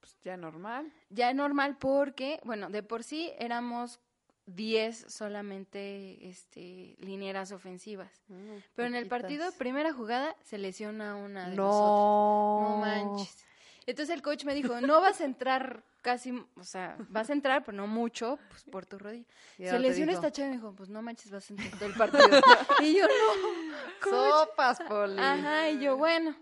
[0.00, 0.92] Pues ya normal.
[1.08, 4.00] ya normal porque, bueno, de por sí éramos
[4.46, 8.10] 10 solamente, este, linieras ofensivas.
[8.28, 11.80] Mm, Pero en el partido, primera jugada, se lesiona una de nosotros.
[11.80, 12.68] No.
[12.70, 13.44] No manches.
[13.86, 17.64] Entonces el coach me dijo, no vas a entrar casi, o sea, vas a entrar,
[17.64, 19.26] pero no mucho, pues por tu rodilla.
[19.56, 21.94] Se lesiona esta chava y me dijo, pues no manches, vas a entrar todo el
[21.94, 22.28] partido.
[22.82, 24.48] y yo, no, coach.
[24.48, 25.18] Sopas, Poli.
[25.20, 26.36] Ajá, y yo, bueno.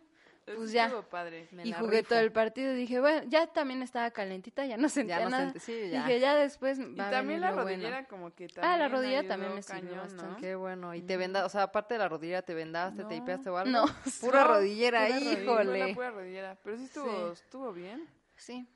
[0.47, 0.85] Eso Pues ya.
[0.87, 1.49] estuvo padre.
[1.53, 2.11] Me y la jugué rifo.
[2.11, 5.31] todo el partido y dije, bueno, ya también estaba calentita, ya no sentía Ya no
[5.31, 5.45] nada.
[5.53, 6.05] sentí, sí, ya.
[6.07, 7.69] Dije, ya después Y a también venir la lo bueno".
[7.71, 10.33] rodillera como que también Ah, la rodilla también me sirvió cañón, bastante.
[10.35, 10.37] ¿no?
[10.39, 10.95] Qué bueno.
[10.95, 11.47] ¿Y te vendaste?
[11.47, 13.71] O sea, aparte de la rodillera, ¿te vendaste, te hipeaste o algo?
[13.71, 13.85] No.
[14.21, 15.95] Pura No, rodillera, pura híjole.
[15.95, 18.07] pura rodillera, pero sí estuvo, estuvo bien.
[18.37, 18.67] Sí.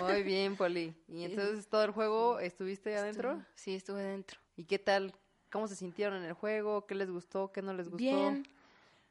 [0.00, 0.94] Muy bien, Poli.
[1.06, 3.32] ¿Y entonces todo el juego estuviste adentro?
[3.34, 4.40] Estuve- sí, estuve dentro.
[4.56, 5.14] ¿Y qué tal?
[5.52, 6.86] ¿Cómo se sintieron en el juego?
[6.86, 7.52] ¿Qué les gustó?
[7.52, 7.98] ¿Qué no les gustó?
[7.98, 8.44] Bien.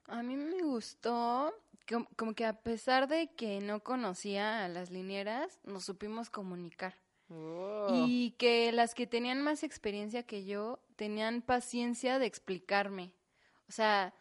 [0.07, 1.55] A mí me gustó,
[1.87, 6.95] com- como que a pesar de que no conocía a las linieras, nos supimos comunicar.
[7.29, 7.87] Oh.
[8.05, 13.13] Y que las que tenían más experiencia que yo tenían paciencia de explicarme.
[13.67, 14.13] O sea,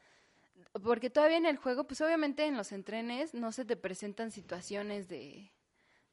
[0.83, 5.09] porque todavía en el juego, pues obviamente en los entrenes no se te presentan situaciones
[5.09, 5.53] de,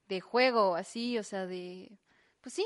[0.08, 1.98] de juego, así, o sea, de,
[2.42, 2.66] pues sí,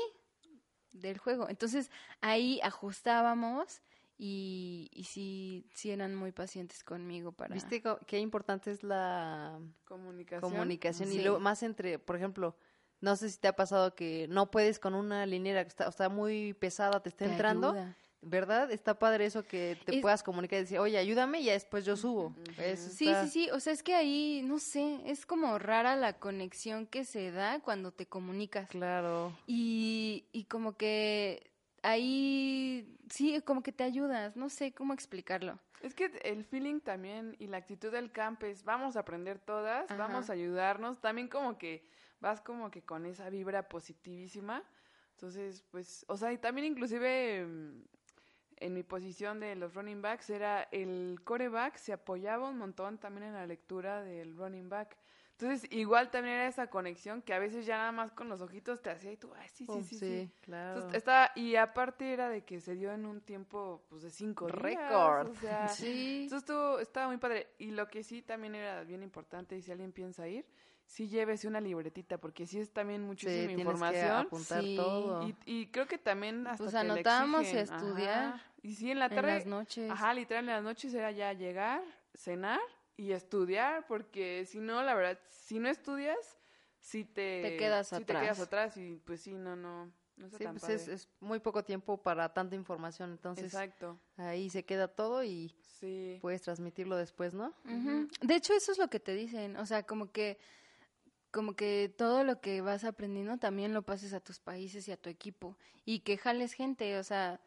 [0.92, 1.48] del juego.
[1.48, 3.82] Entonces ahí ajustábamos
[4.16, 7.54] y, y sí, sí eran muy pacientes conmigo para...
[7.54, 10.52] ¿Viste qué importante es la Comunicación.
[10.52, 11.12] comunicación?
[11.12, 12.56] Y luego más entre, por ejemplo,
[13.00, 16.08] no sé si te ha pasado que no puedes con una liniera que está, está
[16.08, 17.96] muy pesada, te está te entrando, ayuda.
[18.22, 18.70] ¿verdad?
[18.70, 21.84] Está padre eso que te Es- puedas comunicar y decir, oye, ayúdame y ya después
[21.84, 22.34] yo subo.
[22.56, 25.96] Eso Sí, está- sí, sí, o sea, es que ahí, no sé, es como rara
[25.96, 28.68] la conexión que se da cuando te comunicas.
[28.70, 29.36] Claro.
[29.46, 31.50] Y, y como que
[31.84, 35.58] ahí, sí, como que te ayudas, no sé cómo explicarlo.
[35.80, 39.90] Es que el feeling también y la actitud del camp es vamos a aprender todas,
[39.90, 39.98] Ajá.
[39.98, 41.86] vamos a ayudarnos, también como que
[42.20, 44.64] vas como que con esa vibra positivísima.
[45.12, 47.82] Entonces, pues, o sea, y también inclusive mm,
[48.56, 53.28] en mi posición de los running backs era el coreback se apoyaba un montón también
[53.28, 54.96] en la lectura del running back.
[55.38, 58.80] Entonces, igual también era esa conexión que a veces ya nada más con los ojitos
[58.82, 60.30] te hacía y tú, ay, sí, sí, sí, sí.
[60.42, 60.76] claro.
[60.76, 64.46] Entonces, estaba, y aparte era de que se dio en un tiempo pues de cinco
[64.46, 65.28] días, Récord.
[65.30, 66.22] o sea, Sí.
[66.22, 67.48] entonces estuvo, estaba muy padre.
[67.58, 70.46] Y lo que sí también era bien importante, y si alguien piensa ir,
[70.86, 74.26] sí llévese una libretita, porque sí es también Sí, muchísima tienes que información.
[74.26, 74.76] apuntar Sí.
[74.76, 75.22] todo.
[75.28, 78.42] Y, y creo que también hasta Pues anotábamos y estudiar Ajá.
[78.62, 79.90] Y sí, en la en tarde, las noches.
[79.90, 81.82] ajá, literal en las noches era ya llegar,
[82.14, 82.60] cenar
[82.96, 86.38] y estudiar, porque si no, la verdad, si no estudias,
[86.78, 88.40] sí te, Te quedas sí te quedas atrás.
[88.40, 90.76] atrás y pues sí, no, no, no está Sí, tan pues padre.
[90.76, 95.54] es, es muy poco tiempo para tanta información, entonces Exacto, ahí se queda todo y
[95.80, 96.18] sí.
[96.20, 97.54] puedes transmitirlo después, ¿no?
[97.64, 98.08] Ujú.
[98.20, 100.38] De hecho, eso es lo que te dicen, o sea, como que
[101.30, 104.96] como que todo lo que vas aprendiendo también lo pases a tus países y a
[104.96, 107.40] tu equipo y que jales gente, o sea,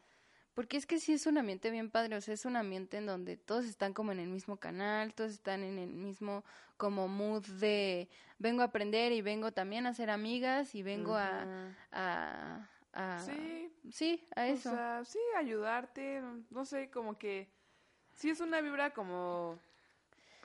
[0.58, 3.06] porque es que sí es un ambiente bien padre, o sea, es un ambiente en
[3.06, 6.42] donde todos están como en el mismo canal, todos están en el mismo
[6.76, 8.08] como mood de
[8.40, 11.46] vengo a aprender y vengo también a ser amigas y vengo a,
[11.92, 14.70] a, a, Sí, sí, a o eso.
[14.72, 17.46] sea, sí, ayudarte, no sé, como que
[18.14, 19.60] sí es una vibra como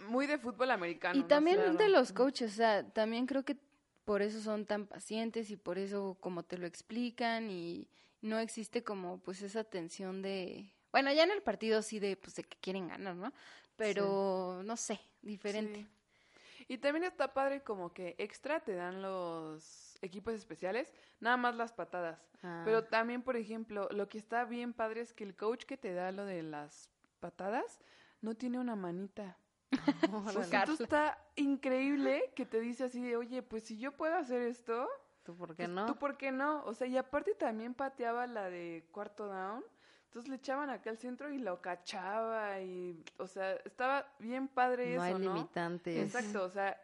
[0.09, 1.17] muy de fútbol americano.
[1.17, 1.27] Y ¿no?
[1.27, 3.57] también de los coaches, o sea, también creo que
[4.05, 7.87] por eso son tan pacientes y por eso como te lo explican y
[8.23, 12.35] no existe como pues esa tensión de, bueno, ya en el partido sí de pues
[12.35, 13.33] de que quieren ganar, ¿no?
[13.75, 15.81] Pero no sé, diferente.
[15.81, 16.65] Sí.
[16.69, 21.73] Y también está padre como que extra te dan los equipos especiales, nada más las
[21.73, 22.19] patadas.
[22.41, 22.61] Ah.
[22.63, 25.93] Pero también, por ejemplo, lo que está bien padre es que el coach que te
[25.93, 27.79] da lo de las patadas
[28.21, 29.37] no tiene una manita.
[30.13, 34.15] O sea, esto está increíble que te dice así de, oye, pues si yo puedo
[34.15, 34.87] hacer esto,
[35.23, 35.85] ¿Tú por qué pues, no?
[35.85, 36.63] ¿tú por qué no?
[36.65, 39.63] O sea, y aparte también pateaba la de cuarto down.
[40.05, 44.95] Entonces le echaban acá al centro y lo cachaba y, o sea, estaba bien padre
[44.95, 45.33] no eso, hay ¿no?
[45.33, 45.97] limitantes.
[45.97, 46.79] Exacto, o sea,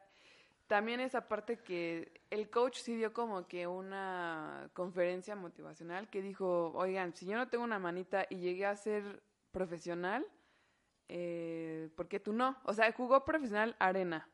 [0.66, 6.72] también esa parte que el coach sí dio como que una conferencia motivacional que dijo,
[6.74, 9.22] oigan, si yo no tengo una manita y llegué a ser
[9.52, 10.26] profesional,
[11.12, 12.56] eh, ¿por qué tú no?
[12.66, 14.30] O sea, jugó profesional arena,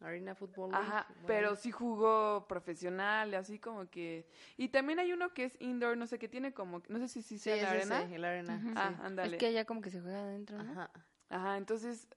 [0.00, 0.74] Arena Fútbol.
[0.74, 4.26] ajá, pero sí jugó profesional, así como que...
[4.56, 7.22] Y también hay uno que es indoor, no sé, que tiene como, no sé si
[7.22, 8.02] sí Sí, sea la arena.
[8.02, 8.56] ese, el Arena.
[8.56, 8.68] Ujú.
[8.68, 8.74] sí.
[8.76, 9.36] Ah, ándale.
[9.36, 10.72] Es que allá como que se juega adentro, ¿no?
[10.72, 10.90] Ajá.
[11.28, 12.08] Ajá, entonces,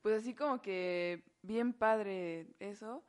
[0.00, 3.04] pues así como que bien padre eso.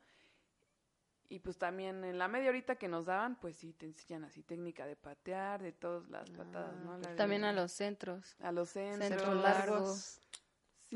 [1.28, 4.42] Y pues también en la media horita que nos daban, pues sí, te enseñan así
[4.42, 6.98] técnica de patear, de todas las patadas, ¿no?
[6.98, 8.36] La de- También a los centros.
[8.40, 9.08] a los centros.
[9.08, 9.68] centros largos.
[9.80, 10.18] largos.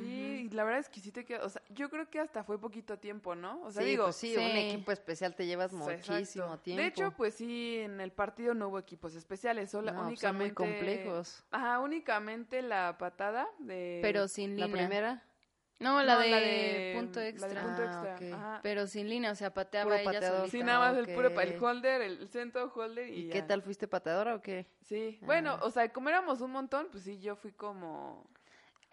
[0.03, 2.45] Sí, y la verdad es que sí te queda, o sea, yo creo que hasta
[2.45, 3.63] fue poquito tiempo, ¿no?
[3.63, 4.37] O sea, sí, digo, pues sí, sí.
[4.37, 6.59] un equipo especial te llevas muchísimo exacto.
[6.59, 6.83] tiempo.
[6.83, 10.45] De hecho, pues sí, en el partido no hubo equipos especiales, solo No, pues, únicamente
[10.45, 11.45] muy complejos.
[11.51, 14.83] Ajá, únicamente la patada de Pero sin La línea.
[14.87, 15.23] primera,
[15.79, 17.63] No, la, No, de, punto la de extra.
[17.63, 18.37] punto Ah, extra.
[18.37, 18.61] Ajá.
[18.63, 20.49] Pero sin línea, o sea, pateaba Puro ella solita.
[20.51, 23.33] Sí, nada más el puro el holder, el centro holder y, ¿y ya.
[23.33, 24.67] qué tal fuiste pateadora o qué?
[24.83, 25.65] Sí, bueno, Ah.
[25.65, 28.27] o sea, como éramos un montón, pues sí, yo fui como...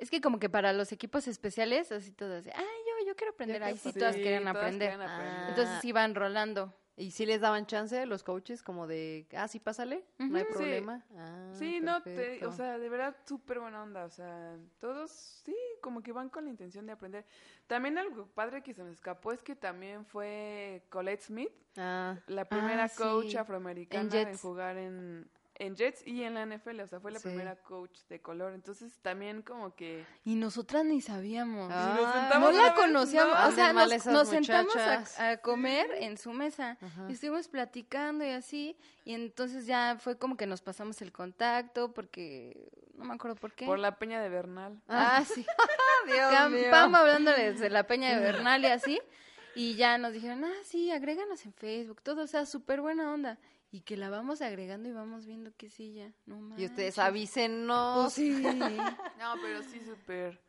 [0.04, 3.32] Es que como que para los equipos especiales, así todas, así, ay, yo, yo quiero
[3.32, 3.62] aprender.
[3.62, 4.91] Yo Ahí sí todas querían todas aprender.
[4.91, 5.49] querían aprender.
[5.49, 6.74] Entonces iban rolando.
[6.97, 10.54] ¿Y si les daban chance los coaches como de, ah, sí, pásale, no hay Ujú.
[10.54, 10.60] Sí.
[10.60, 11.06] problema?
[11.16, 15.10] Ah, sí, no, te, o sea, de verdad, súper buena onda, o sea, todos,
[15.45, 17.26] sí, como que van con la intención de aprender.
[17.66, 22.43] También algo padre que se me escapó es que también fue Colette Smith, Ah, la
[22.49, 23.38] primera Ah, coach sí.
[23.38, 25.32] afroamericana En en, jugar en,
[25.66, 27.28] en Jets y en la NFL, o sea, fue la Sí.
[27.30, 30.05] primera coach de color, entonces también como que...
[30.26, 31.72] Y nosotras ni sabíamos.
[31.74, 33.47] Ah, nos no sentamos a la conocíamos, no.
[33.47, 37.05] o sea, nos, sentamos a, a comer en su mesa Ajá.
[37.09, 41.93] y estuvimos platicando y así, y entonces ya fue como que nos pasamos el contacto
[41.93, 43.66] porque no me acuerdo por qué.
[43.66, 44.82] Por la peña de Bernal.
[44.88, 45.45] Ah, sí.
[46.05, 46.70] Dios Cam- mío.
[46.70, 48.99] Pam hablándoles de la peña de Bernal y así,
[49.55, 53.38] y ya nos dijeron, ah, sí, agréganos en Facebook, todo, o sea, súper buena onda.
[53.74, 56.60] Y que la vamos agregando y vamos viendo que sí ya, no más.
[56.60, 58.04] Y ustedes avísenos.
[58.04, 58.30] Pues sí.
[59.18, 60.40] No, pero sí, súper,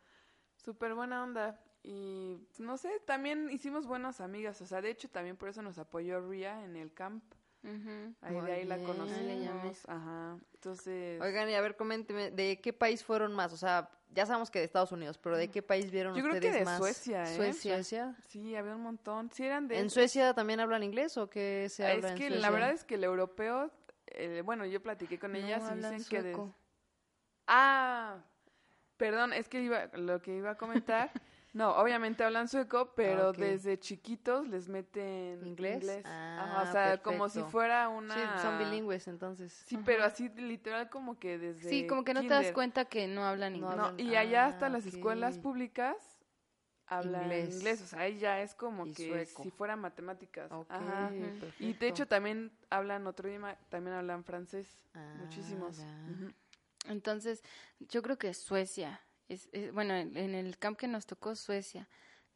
[0.62, 1.58] súper buena onda.
[1.82, 4.60] Y no sé, también hicimos buenas amigas.
[4.60, 7.24] O sea, de hecho, también por eso nos apoyó Ria en el camp.
[7.62, 8.14] Ujú.
[8.20, 8.88] Ahí Muy de ahí la bien.
[8.88, 9.18] conocimos.
[9.18, 9.72] Ah, le llamé.
[9.88, 10.38] Ajá.
[10.52, 13.54] Entonces, Oigan, y a ver, coménteme, ¿de qué país fueron más?
[13.54, 16.34] O sea, ya sabemos que de Estados Unidos, pero ¿de qué país vieron Yo creo
[16.34, 16.78] ustedes que de más?
[16.78, 17.36] Suecia, ¿eh?
[17.36, 17.74] Suecia.
[17.74, 18.16] ¿Suecia?
[18.26, 19.30] sí, había un montón.
[19.32, 19.78] Sí, eran de.
[19.80, 22.40] ¿En Suecia también hablan inglés o qué se habla es en que Suecia?
[22.40, 23.70] la verdad es que el europeo,
[24.06, 26.22] eh, bueno, yo platiqué con No, ellas y hablan dicen que.
[26.22, 26.36] de-.
[27.46, 28.18] Ah,
[28.96, 31.10] perdón, es que iba, lo que iba a comentar.
[31.54, 36.04] No, obviamente hablan sueco, pero Ah, desde chiquitos les meten ¿Inglés?
[36.04, 38.14] Ajá, o Ah, sea, como si fuera una...
[38.14, 39.52] Sí, son bilingües entonces.
[39.66, 43.06] Sí, pero así literal como que desde Sí, como que no te das cuenta que
[43.06, 43.76] no hablan inglés.
[43.76, 44.94] No, y allá hasta ah, las ok.
[44.94, 45.96] escuelas públicas
[46.88, 47.54] hablan Inglés.
[47.56, 47.82] inglés.
[47.82, 49.42] o sea, ahí ya es como Y que sueco.
[49.44, 50.50] si fuera matemáticas.
[50.50, 51.12] Ok, Ajá.
[51.60, 55.78] Y de hecho también hablan otro idioma, también hablan francés, Ah, muchísimos.
[56.88, 57.42] Entonces,
[57.78, 59.00] yo creo que Suecia.
[59.28, 61.88] Es, es- bueno, en, en el camp que nos tocó Suecia.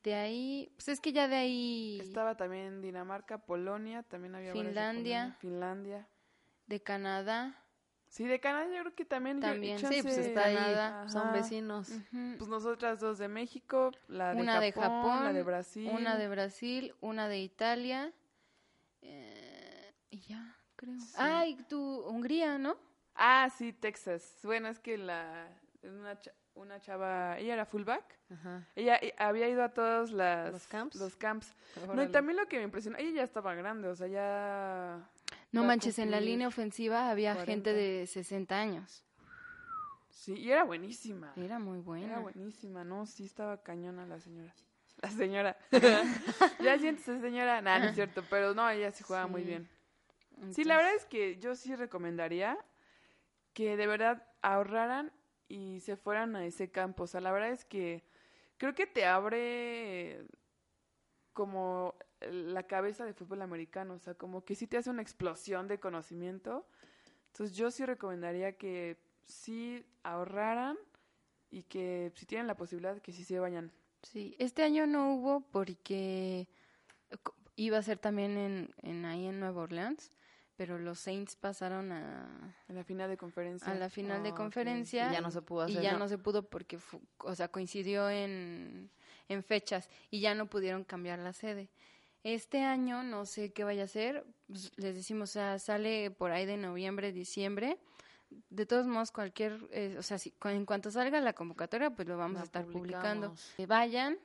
[0.02, 4.58] De ahí, pues es que ya de ahí, Estaba también Dinamarca, Polonia, también había de
[4.60, 5.36] Finlandia.
[5.40, 6.08] Finlandia.
[6.66, 7.64] de Canadá.
[8.06, 9.36] Sí, de Canadá yo creo que también.
[9.38, 9.78] yo- También.
[9.78, 11.08] Sí, pues está ahí, Canadá.
[11.10, 11.90] son vecinos.
[11.90, 15.90] ujú, Pues nosotras dos de México, la de una Japón, de Japón, la de Brasil.
[15.92, 18.12] una de Brasil, una de Italia.
[19.02, 20.98] eh, y ya, creo.
[20.98, 21.14] Sí.
[21.18, 22.76] Ay, tú, Hungría, ¿no?
[23.14, 24.38] Ah, sí, Texas.
[24.42, 25.48] Bueno, es que la
[25.82, 28.04] una cha- una chava, ella era fullback.
[28.30, 28.66] Ajá.
[28.76, 30.96] Ella eh, había ido a todos las, ¿Los camps?
[30.96, 31.54] Los camps.
[31.94, 35.08] No, y también lo que me impresionó, ella ya estaba grande, o sea, ya...
[35.50, 37.50] No manches, en la línea ofensiva había 40.
[37.50, 39.04] gente de 60 años.
[40.10, 41.32] Sí, y era buenísima.
[41.36, 42.06] Era muy buena.
[42.06, 43.06] Era buenísima, ¿no?
[43.06, 44.52] Sí, estaba cañona la señora.
[45.00, 45.56] La señora.
[46.60, 47.62] ya siéntese, señora.
[47.62, 49.68] Nah, no es cierto, pero no, ella sí jugaba muy bien.
[50.50, 52.58] Sí, la verdad es que yo sí recomendaría
[53.52, 55.12] que de verdad ahorraran
[55.48, 57.04] y se fueran a ese campo.
[57.04, 58.04] O sea, la verdad es que
[58.58, 60.26] creo que te abre
[61.32, 63.94] como la cabeza de fútbol americano.
[63.94, 66.66] O sea, como que sí te hace una explosión de conocimiento.
[67.28, 70.76] Entonces yo sí recomendaría que sí ahorraran
[71.50, 73.72] y que si tienen la posibilidad que sí se vayan.
[74.02, 76.48] Sí, este año no hubo porque
[77.56, 80.12] iba a ser también en, en ahí en Nueva Orleans,
[80.58, 83.70] pero los Saints pasaron a, En la final de conferencia.
[83.72, 85.82] a la final de Ah, conferencia Y ya no se pudo y hacer.
[85.82, 86.00] ya ¿no?
[86.00, 86.78] no se pudo porque
[87.18, 88.90] o sea, coincidió en,
[89.28, 91.70] en fechas y ya no pudieron cambiar la sede.
[92.24, 96.32] Este año no sé qué vaya a ser, pues, les decimos, o sea, sale por
[96.32, 97.78] ahí de noviembre, diciembre.
[98.50, 102.06] De todos modos, cualquier, eh, o sea, si, cu- en cuanto salga la convocatoria, pues
[102.08, 103.34] lo vamos La a estar publicando.
[103.56, 104.18] Que vayan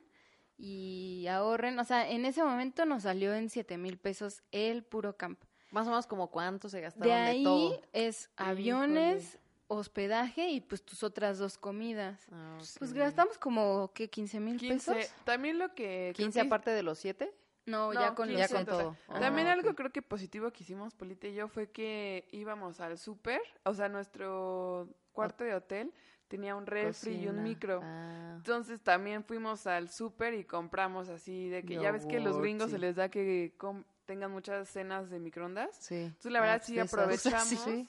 [0.58, 5.16] y ahorren, o sea, en ese momento nos salió en siete mil pesos el puro
[5.16, 5.40] camp.
[5.74, 7.82] Más o menos como cuánto se gastaron De de, ahí todo.
[7.92, 12.26] es aviones, hospedaje y pues tus otras dos comidas.
[12.30, 14.08] Ah, Pues gastamos como, ¿qué?
[14.10, 14.94] ¿15 mil 15.
[14.94, 15.12] pesos?
[15.24, 16.12] También lo que...
[16.14, 17.34] creo 15 que- aparte de los 7.
[17.66, 18.96] No, No, ya con 15 Ya los con todo.
[19.18, 19.76] También Ah, algo ok.
[19.76, 23.88] creo que positivo que hicimos Polita y yo fue que íbamos al súper, o sea,
[23.88, 25.92] nuestro cuarto de hotel
[26.28, 27.80] tenía un refri y un micro.
[27.82, 32.34] Ah, Entonces también fuimos al súper y compramos así de que ya ves que los
[32.34, 35.76] Yogurt, gringos se les da que com- tengan muchas cenas de microondas.
[35.80, 35.94] sí.
[35.96, 36.94] Entonces la verdad Ah, sí pues esas.
[37.34, 37.64] aprovechamos.
[37.64, 37.88] Sí.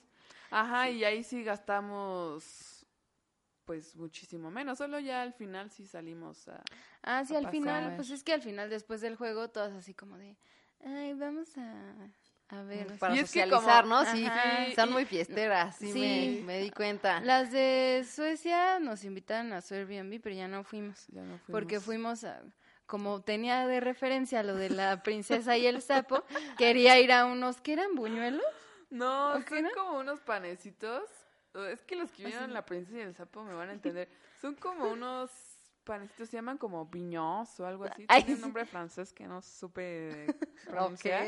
[0.52, 2.86] Ajá, y ahí sí gastamos
[3.66, 6.62] pues muchísimo menos, solo ya al final sí salimos a...
[7.02, 9.96] Ah, sí, a al final, pues es que al final, después del juego, todas así
[9.96, 10.38] como de,
[10.86, 11.96] ay, vamos a,
[12.50, 12.96] a ver.
[13.00, 14.12] Para Y es que socializar, como- ¿no?
[14.12, 14.68] Sí, Ajá.
[14.68, 16.00] están muy fiesteras, sí, Sí.
[16.42, 17.20] Me, me di cuenta.
[17.22, 21.08] Las de Suecia nos invitaron a su Airbnb, pero ya no fuimos.
[21.08, 22.20] ya no Porque fuimos.
[22.22, 22.44] fuimos a,
[22.86, 26.24] como tenía de referencia lo de la princesa y el sapo,
[26.58, 28.46] quería ir a unos, ¿qué eran buñuelos?
[28.90, 31.04] No, ¿O qué son como unos panecitos.
[31.72, 34.10] Es que los que vieron La Princesa y el Sapo me van a entender.
[34.42, 35.32] Son como unos
[35.86, 38.06] panecitos, se llaman como piños o algo así.
[38.10, 40.26] Ay, Tiene un nombre francés que no supe
[40.66, 41.26] pronunciar.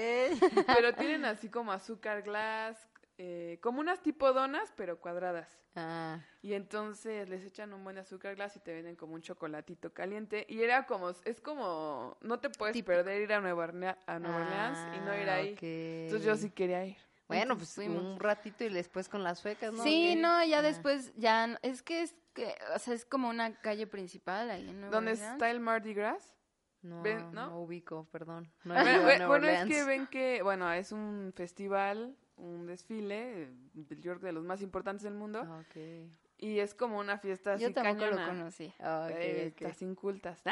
[0.68, 2.78] Pero tienen así como azúcar glass,
[3.20, 5.58] eh, como unas tipo donas, pero cuadradas.
[5.76, 9.94] Ah, Y entonces les echan un buen azúcar glass y te venden como un chocolatito
[9.94, 10.46] caliente.
[10.50, 12.88] Y era como, es como, no te puedes Típico.
[12.94, 15.54] perder ir a Nueva, Orlea- a Nueva Orleans y no ir ah, ahí.
[15.54, 15.60] ok.
[15.64, 16.98] Entonces yo sí quería ir.
[17.28, 18.02] Bueno, pues fuimos.
[18.04, 19.84] un ratito y después con las suecas, ¿no?
[19.84, 20.62] Sí, no, ya Ah.
[20.62, 24.80] después, ya, es que es que, o sea, es como una calle principal ahí en
[24.80, 25.34] Nueva ¿Dónde Orleans.
[25.34, 26.36] está el Mardi Gras?
[26.84, 27.32] No, ¿no?
[27.32, 28.50] no ubico, perdón.
[28.64, 29.70] No Bueno, es Orleans.
[29.70, 34.62] que ven que, bueno, es un festival, un desfile, yo creo que de los más
[34.62, 36.10] importantes del mundo, Ah, ok.
[36.38, 38.28] y es como una fiesta así Yo tampoco lo cañona.
[38.28, 38.72] conocí.
[38.80, 39.62] Ah, ok, Eh, ok.
[39.64, 40.42] Estás incultas.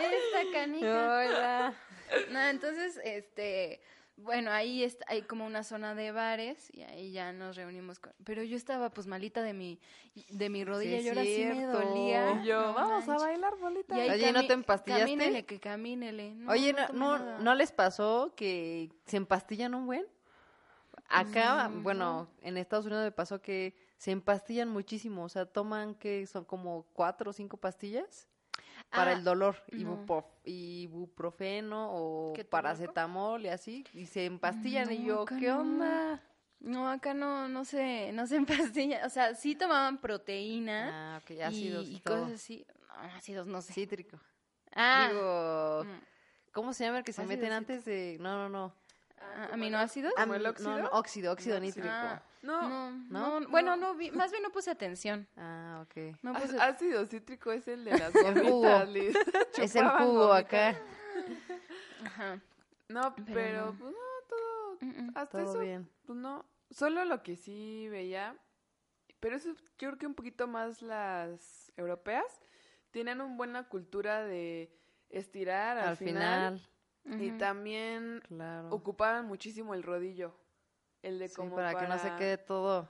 [0.00, 0.86] Esta canija.
[1.18, 1.74] Hola.
[2.30, 3.80] No, entonces, este,
[4.16, 8.12] bueno, ahí está, hay como una zona de bares y ahí ya nos reunimos con,
[8.24, 9.80] pero yo estaba pues malita de mi,
[10.28, 11.80] de mi rodilla, es y ahora sí me cierto.
[11.80, 12.40] dolía.
[12.42, 13.96] Y yo, No vamos a bailar, bolita.
[13.96, 15.04] Y ahí Oye, ¿no te empastillaste?
[15.06, 16.34] Camínele, que camínele.
[16.34, 17.38] No, Oye, no no.
[17.40, 20.06] ¿no les pasó que se empastillan un buen?
[21.08, 25.94] Acá, Mm, bueno, en Estados Unidos me pasó que se empastillan muchísimo, o sea, toman
[25.94, 28.28] que son como cuatro o cinco pastillas
[28.90, 29.78] para Ah, el dolor, no.
[30.06, 35.60] ibuprof- ibuprofeno o paracetamol y así, y se empastillan y yo, ¿qué no.
[35.60, 36.22] onda?
[36.60, 38.36] No, acá no, no se, no se
[38.76, 39.04] empastilla.
[39.06, 42.64] O sea, sí tomaban proteína Ah, ácidos y, cosas así.
[42.86, 43.72] No, ácidos no sé.
[43.72, 44.18] Cítrico.
[44.74, 48.16] Ah, Digo, mm, ¿cómo se llama el que se meten antes de...?
[48.20, 48.74] No, no, no.
[49.36, 50.12] Ah, aminoácidos.
[50.14, 50.70] ¿Como el Am- óxido?
[50.70, 51.88] No, no, óxido, óxido No, nítrico.
[51.90, 53.40] Ah, No, no, ¿no?
[53.40, 55.26] no, bueno, no vi, más bien no puse atención.
[55.36, 56.16] Ah, ok.
[56.22, 59.14] No puse, ácido cítrico es el de las gomitas, Liz.
[59.58, 60.44] Es el jugo gomitas.
[60.76, 60.80] acá.
[62.04, 62.40] ajá.
[62.88, 63.78] No, Pero pero, no.
[63.78, 63.98] pues no,
[64.28, 65.08] todo, mm, mm.
[65.16, 65.88] hasta Todo eso, bien.
[66.04, 66.44] pues no.
[66.70, 68.36] Solo lo que sí veía,
[69.20, 72.24] pero eso yo creo que un poquito más las europeas,
[72.90, 74.70] tienen una buena cultura de
[75.10, 76.68] estirar al, Al final, final,
[77.04, 78.68] y también claro.
[78.70, 80.34] ocupaban muchísimo el rodillo.
[81.02, 82.88] El de Sí, como para, que no se quede todo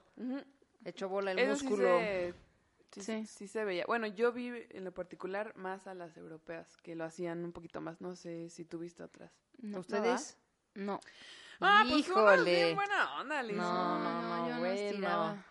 [0.85, 1.87] hecho bola el Eso sí músculo.
[1.87, 2.33] se-
[2.91, 3.25] sí, Sí.
[3.25, 3.85] sí se veía.
[3.87, 7.81] Bueno, yo vi en lo particular más a las europeas, que lo hacían un poquito
[7.81, 8.01] más.
[8.01, 9.31] No sé si tú viste otras.
[9.57, 10.37] No, ¿Ustedes?
[10.75, 10.99] No.
[11.59, 12.75] Ah, pues unas bien Híjole.
[12.75, 13.57] buena onda, Liz.
[13.57, 15.43] No, no, no, yo bueno.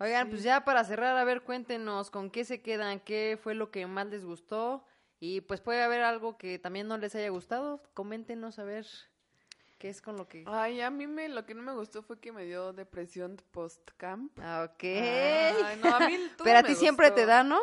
[0.00, 3.72] Oigan, pues ya para cerrar, a ver, cuéntenos con qué se quedan, qué fue lo
[3.72, 4.84] que más les gustó
[5.20, 8.86] y pues puede haber algo que también no les haya gustado, coméntenos a ver
[9.78, 10.44] qué es con lo que...
[10.46, 14.36] Ay, a mí me, lo que no me gustó fue que me dio depresión post-camp.
[14.40, 14.82] Ah, ok.
[14.84, 17.58] Ay, no, a mí todo Pero a ti siempre te da, ¿no?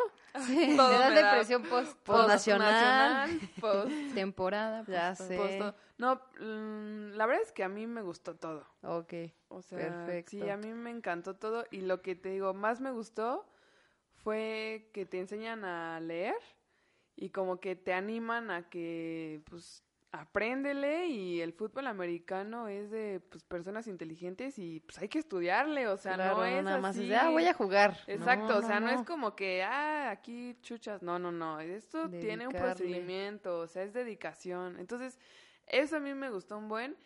[0.46, 3.30] Sí, Todo me da depresión post, Post nacional.
[3.60, 4.84] post- temporada.
[4.88, 5.36] Ya post- sé.
[5.58, 5.76] post.
[5.98, 8.66] No, mm, la verdad es que a mí me gustó todo.
[8.82, 9.12] Ok.
[9.48, 10.30] O sea, Perfecto.
[10.30, 11.64] sí, a mí me encantó todo.
[11.70, 13.46] Y lo que te digo, más me gustó
[14.22, 16.34] fue que te enseñan a leer
[17.16, 23.20] y como que te animan a que, pues, apréndele y el fútbol americano es de,
[23.28, 26.96] pues, personas inteligentes y, pues, hay que estudiarle, o sea, Claro, no es nada más
[26.96, 27.08] es así.
[27.08, 27.98] de, ah, voy a jugar.
[28.06, 32.46] Exacto, o sea, no, es como que, ah, aquí chuchas, no, no, no, esto tiene
[32.46, 34.78] un procedimiento, o sea, es dedicación.
[34.78, 35.18] Entonces,
[35.66, 36.96] eso a mí me gustó un buen.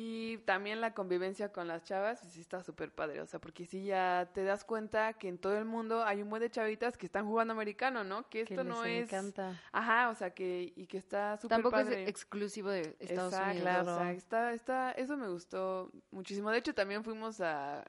[0.00, 3.84] Y también la convivencia con las chavas, sí está súper padre, o sea, porque sí
[3.84, 7.04] ya te das cuenta que en todo el mundo hay un buen de chavitas que
[7.04, 8.22] están jugando americano, ¿no?
[8.28, 9.12] Que que esto no les es...
[9.12, 9.60] encanta.
[9.72, 12.04] Ajá, o sea, que, y que está súper Tampoco padre.
[12.04, 13.62] es exclusivo de Estados Exacto, Unidos.
[13.82, 13.94] Claro.
[13.94, 16.50] o sea, está, está, eso me gustó muchísimo.
[16.52, 17.84] De hecho, también fuimos a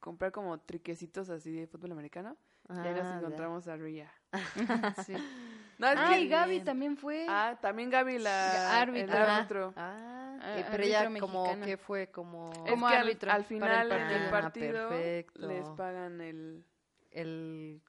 [0.00, 2.36] comprar como triquecitos así de fútbol americano.
[2.68, 3.18] y ahí Ah, nos ya.
[3.18, 4.12] encontramos a Ria.
[5.06, 5.14] Sí.
[5.78, 7.26] No, Ah, y Gaby también fue.
[7.28, 9.16] Ah, también Gaby, la Árbitro.
[9.16, 9.74] el árbitro.
[9.76, 13.36] Ah, Ah, eh, pero ella como que fue como Es Como que al- árbitro al,
[13.38, 14.30] para final el del partido.
[14.30, 15.46] partido Ah, perfecto.
[15.48, 16.64] les pagan el...
[17.10, 17.80] el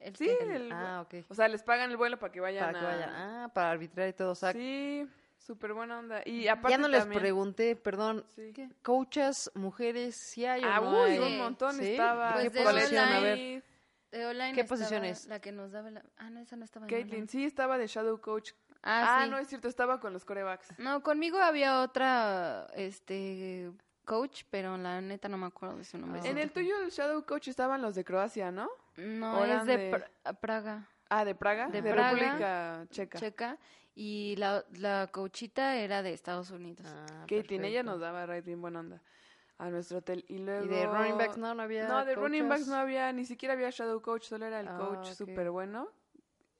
[0.00, 1.24] El Sí, que- el- ah, ok.
[1.28, 2.88] o sea, les pagan el vuelo para que vayan Para que a...
[2.88, 3.10] vayan.
[3.10, 5.04] Ah, para arbitrar y todo, o sea, Sí,
[5.38, 6.22] súper buena onda.
[6.24, 8.52] Y aparte ya no les también- pregunté, perdón, Sí.
[8.54, 8.68] ¿Qué?
[8.82, 11.18] coaches mujeres sí hay o Ah, no uy, hay?
[11.18, 11.92] un montón ¿Sí?
[11.92, 12.34] estaba.
[12.34, 13.08] Pues ¿Qué posición?
[13.08, 13.64] A ver.
[14.10, 15.26] De online ¿Qué posición es?
[15.26, 16.02] La que nos daba la...
[16.16, 17.28] Ah, no, esa no estaba en Caitlin, online.
[17.28, 18.52] sí, estaba de Shadow Coach.
[18.82, 19.30] Ah, Ah, sí.
[19.30, 20.78] no, es cierto, estaba con los corebacks.
[20.78, 23.70] No, conmigo había otra, este,
[24.04, 26.20] coach, pero la neta no me acuerdo de su nombre.
[26.24, 28.70] Ah, En el tuyo, el Shadow Coach, estaban los de Croacia, ¿no?
[28.96, 31.68] No, ¿O es de, de- Pra- Praga, Ah, de Praga.
[31.68, 32.10] De De, Praga.
[32.12, 33.18] República Checa.
[33.18, 33.58] checa,
[33.94, 36.86] y la, la coachita era de Estados Unidos.
[36.88, 39.02] Ah, Caitlin, ella nos daba ride bien buena onda
[39.58, 40.24] a nuestro hotel.
[40.28, 40.64] Y luego...
[40.64, 41.54] ¿Y de running backs no?
[41.54, 44.60] ¿No había No, de running backs no había, ni siquiera había Shadow Coach, solo era
[44.60, 45.14] el Ah, coach ok.
[45.14, 45.88] súper bueno,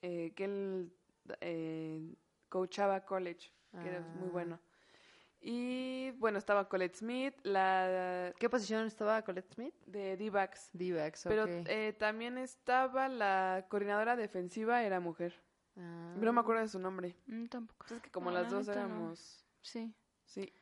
[0.03, 0.93] eh, que él
[1.41, 2.15] eh,
[2.49, 4.33] coachaba college, que era muy Ah.
[4.33, 4.61] bueno.
[5.41, 9.75] Y bueno, estaba Colette Smith, la ¿Qué posición estaba Colette Smith?
[9.87, 10.71] de D-backs.
[10.73, 11.51] D-backs, Pero ok.
[11.67, 15.41] eh, también estaba la coordinadora defensiva, era mujer.
[15.77, 16.15] Ah.
[16.19, 17.15] No me acuerdo de su nombre.
[17.27, 17.87] Mm, tampoco.
[17.95, 19.45] Es que como No, las la dos éramos...
[19.63, 19.95] Sí.
[20.25, 20.53] Sí.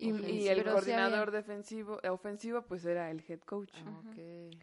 [0.00, 1.30] Y, el pero coordinador había.
[1.40, 3.70] defensivo, eh, ofensivo, pues era el head coach.
[3.86, 4.56] Ah, ok.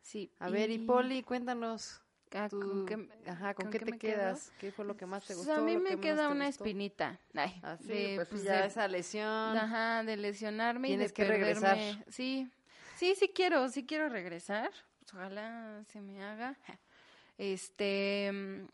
[0.00, 0.30] Sí.
[0.38, 2.00] A ver, y Poli, cuéntanos.
[2.32, 4.16] Ah, tú- ¿con qué- Ajá, ¿con, con qué qué te quedo?
[4.16, 4.52] quedas?
[4.58, 5.54] ¿Qué fue lo que más te Pues gustó?
[5.54, 7.20] a mí me que queda una espinita.
[7.34, 9.56] Ay, Ah, sí, de, pues, pues, ya de- esa lesión.
[9.56, 11.76] Ajá, de lesionarme Tienes y que de regresar.
[11.76, 12.04] perderme.
[12.08, 12.50] Sí,
[12.96, 14.70] sí, sí quiero, sí quiero regresar.
[14.98, 16.58] Pues, ojalá se me haga.
[17.38, 18.66] Este, mm,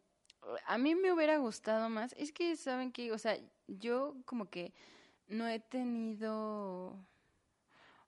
[0.66, 2.14] a mí me hubiera gustado más.
[2.16, 3.12] Es que, ¿saben qué?
[3.12, 3.36] O sea,
[3.66, 4.72] yo como que
[5.30, 6.96] no he tenido...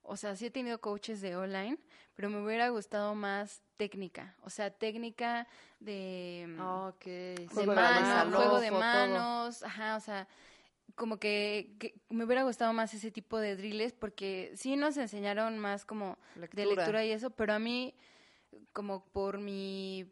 [0.04, 1.78] O sea, sí he tenido coaches de online,
[2.14, 4.34] pero me hubiera gustado más técnica.
[4.42, 5.46] O sea, técnica
[5.78, 6.44] de...
[6.48, 7.04] mm, Ah, ok.
[7.04, 8.80] de Juego de manos, juego de todo.
[8.80, 10.26] manos, ajá, o sea,
[10.96, 15.58] como que, que me hubiera gustado más ese tipo de drills porque sí nos enseñaron
[15.58, 17.94] más como de lectura y eso, pero a mí
[18.72, 20.06] como por mi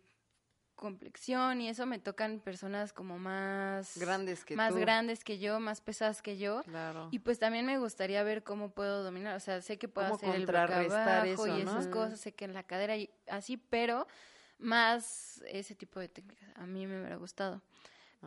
[0.81, 4.81] complexión y eso me tocan personas como más Grandes que más tú.
[4.81, 6.62] grandes que yo, más pesadas que yo.
[6.64, 7.09] Claro.
[7.11, 10.31] Y pues también me gustaría ver cómo puedo dominar, o sea, sé que puedo hacer
[10.31, 11.70] el contrarrestar abajo y eso, ¿no?
[11.78, 14.07] esas cosas, sé que en la cadera y así, pero
[14.59, 16.49] más ese tipo de técnicas.
[16.57, 17.62] A mí me hubiera gustado.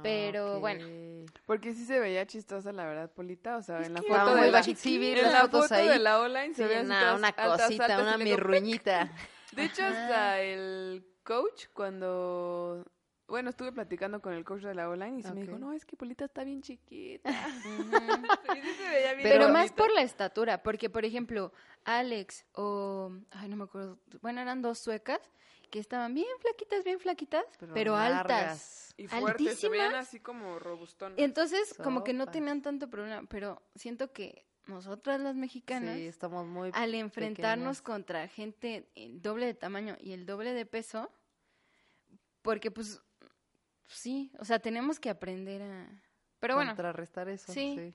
[0.01, 0.60] pero, Ok.
[0.62, 0.86] bueno.
[1.45, 3.58] Porque sí se veía chistosa, la verdad, Polita.
[3.58, 4.80] O sea, Es en la foto de la, bajita.
[4.80, 5.88] Sí, vi en la foto ahí.
[5.88, 9.12] de la online Sí, se veían una, una altas, cosita, altas, una y mirruñita.
[9.51, 12.86] De hecho, hasta el coach, cuando...
[13.28, 15.86] Bueno, estuve platicando con el coach de la online y se me dijo, no, es
[15.86, 17.30] que Polita está bien chiquita.
[17.30, 17.34] Ujú.
[18.54, 21.52] Sí, sí se veía bien Pero, Pero- más por la estatura, porque por ejemplo,
[21.86, 25.20] Alex o, ay, no me acuerdo, bueno, eran dos suecas
[25.72, 28.30] que estaban bien flaquitas, bien flaquitas, pero, altas.
[28.30, 28.94] largas.
[28.98, 30.08] Y fuertes, se veían altísimas.
[30.08, 31.18] así como robustonas.
[31.18, 36.45] Entonces, como que no tenían tanto problema, pero siento que nosotras las mexicanas, Sí, estamos
[36.45, 36.72] muy...
[36.74, 37.82] al enfrentarnos pequeñas.
[37.82, 41.11] contra gente el doble de tamaño y el doble de peso,
[42.41, 43.01] porque pues
[43.88, 45.88] sí, o sea, tenemos que aprender a...
[46.39, 47.76] Pero bueno, Contrarrestar eso, sí.
[47.78, 47.93] sí.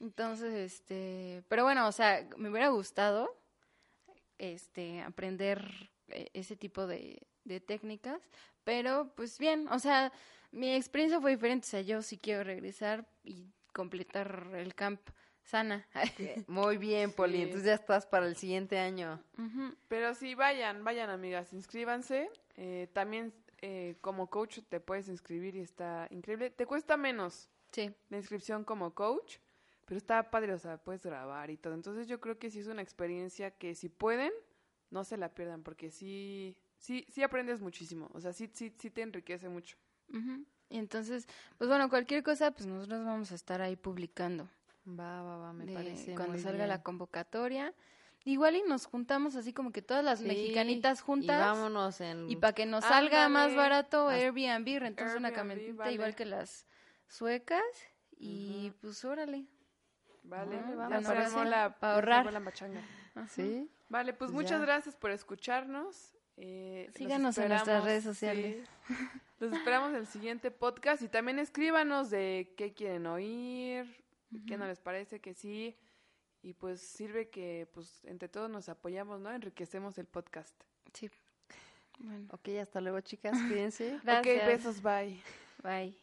[0.00, 3.38] Entonces, este, pero bueno, o sea, me hubiera gustado
[4.38, 8.20] este aprender eh, ese tipo de, de técnicas,
[8.64, 10.12] pero pues bien, o sea,
[10.50, 15.00] mi experiencia fue diferente, o sea, yo sí quiero regresar y completar el camp
[15.44, 15.86] sana.
[16.46, 17.36] Muy bien, Poli.
[17.38, 17.42] Sí.
[17.42, 19.22] Entonces ya estás para el siguiente año.
[19.88, 22.30] Pero sí, vayan, vayan amigas, inscríbanse.
[22.56, 26.50] Eh, también eh, como coach te puedes inscribir y está increíble.
[26.50, 27.94] Te cuesta menos Sí.
[28.10, 29.38] la inscripción como coach,
[29.86, 31.74] pero está padre, o sea, puedes grabar y todo.
[31.74, 34.32] Entonces yo creo que sí es una experiencia que si pueden,
[34.90, 38.10] no se la pierdan, porque sí, sí, sí aprendes muchísimo.
[38.12, 39.76] O sea, sí, sí, sí te enriquece mucho.
[40.10, 40.44] Ujú.
[40.68, 41.26] Y entonces,
[41.56, 44.48] pues bueno, cualquier cosa, pues nosotros vamos a estar ahí publicando.
[44.86, 46.14] Va, va, va, me de parece.
[46.14, 46.68] cuando muy salga bien.
[46.68, 47.72] la convocatoria.
[48.24, 51.40] Igual y nos juntamos así como que todas las Sí, mexicanitas Y juntas.
[51.40, 52.30] vámonos en.
[52.30, 55.92] Y para que nos salga más barato Airbnb, rentamos una camioneta vale.
[55.92, 56.66] igual que las
[57.08, 57.62] suecas.
[58.18, 59.46] Y pues órale.
[60.24, 62.32] Vale, Ah, vamos, sí, la, pa' ya se ahorrar.
[62.32, 62.80] la pachanga.
[63.16, 63.26] Ajá.
[63.28, 63.68] Sí.
[63.88, 64.66] Vale, pues Pues muchas ya.
[64.66, 66.14] gracias por escucharnos.
[66.36, 68.68] Eh, Síganos en nuestras redes sociales.
[68.86, 68.94] sí.
[69.40, 74.01] Los esperamos en el siguiente podcast y también escríbanos de qué quieren oír,
[74.46, 75.76] qué no les parece que sí.
[76.42, 79.30] Y pues sirve que pues entre todos nos apoyamos, ¿no?
[79.30, 80.54] Enriquecemos el podcast.
[80.92, 81.10] Sí.
[81.98, 83.36] Bueno, Ok, hasta luego, chicas.
[83.48, 84.00] Cuídense.
[84.04, 84.36] gracias.
[84.36, 85.20] Ok, besos, bye.
[85.62, 85.96] Bye.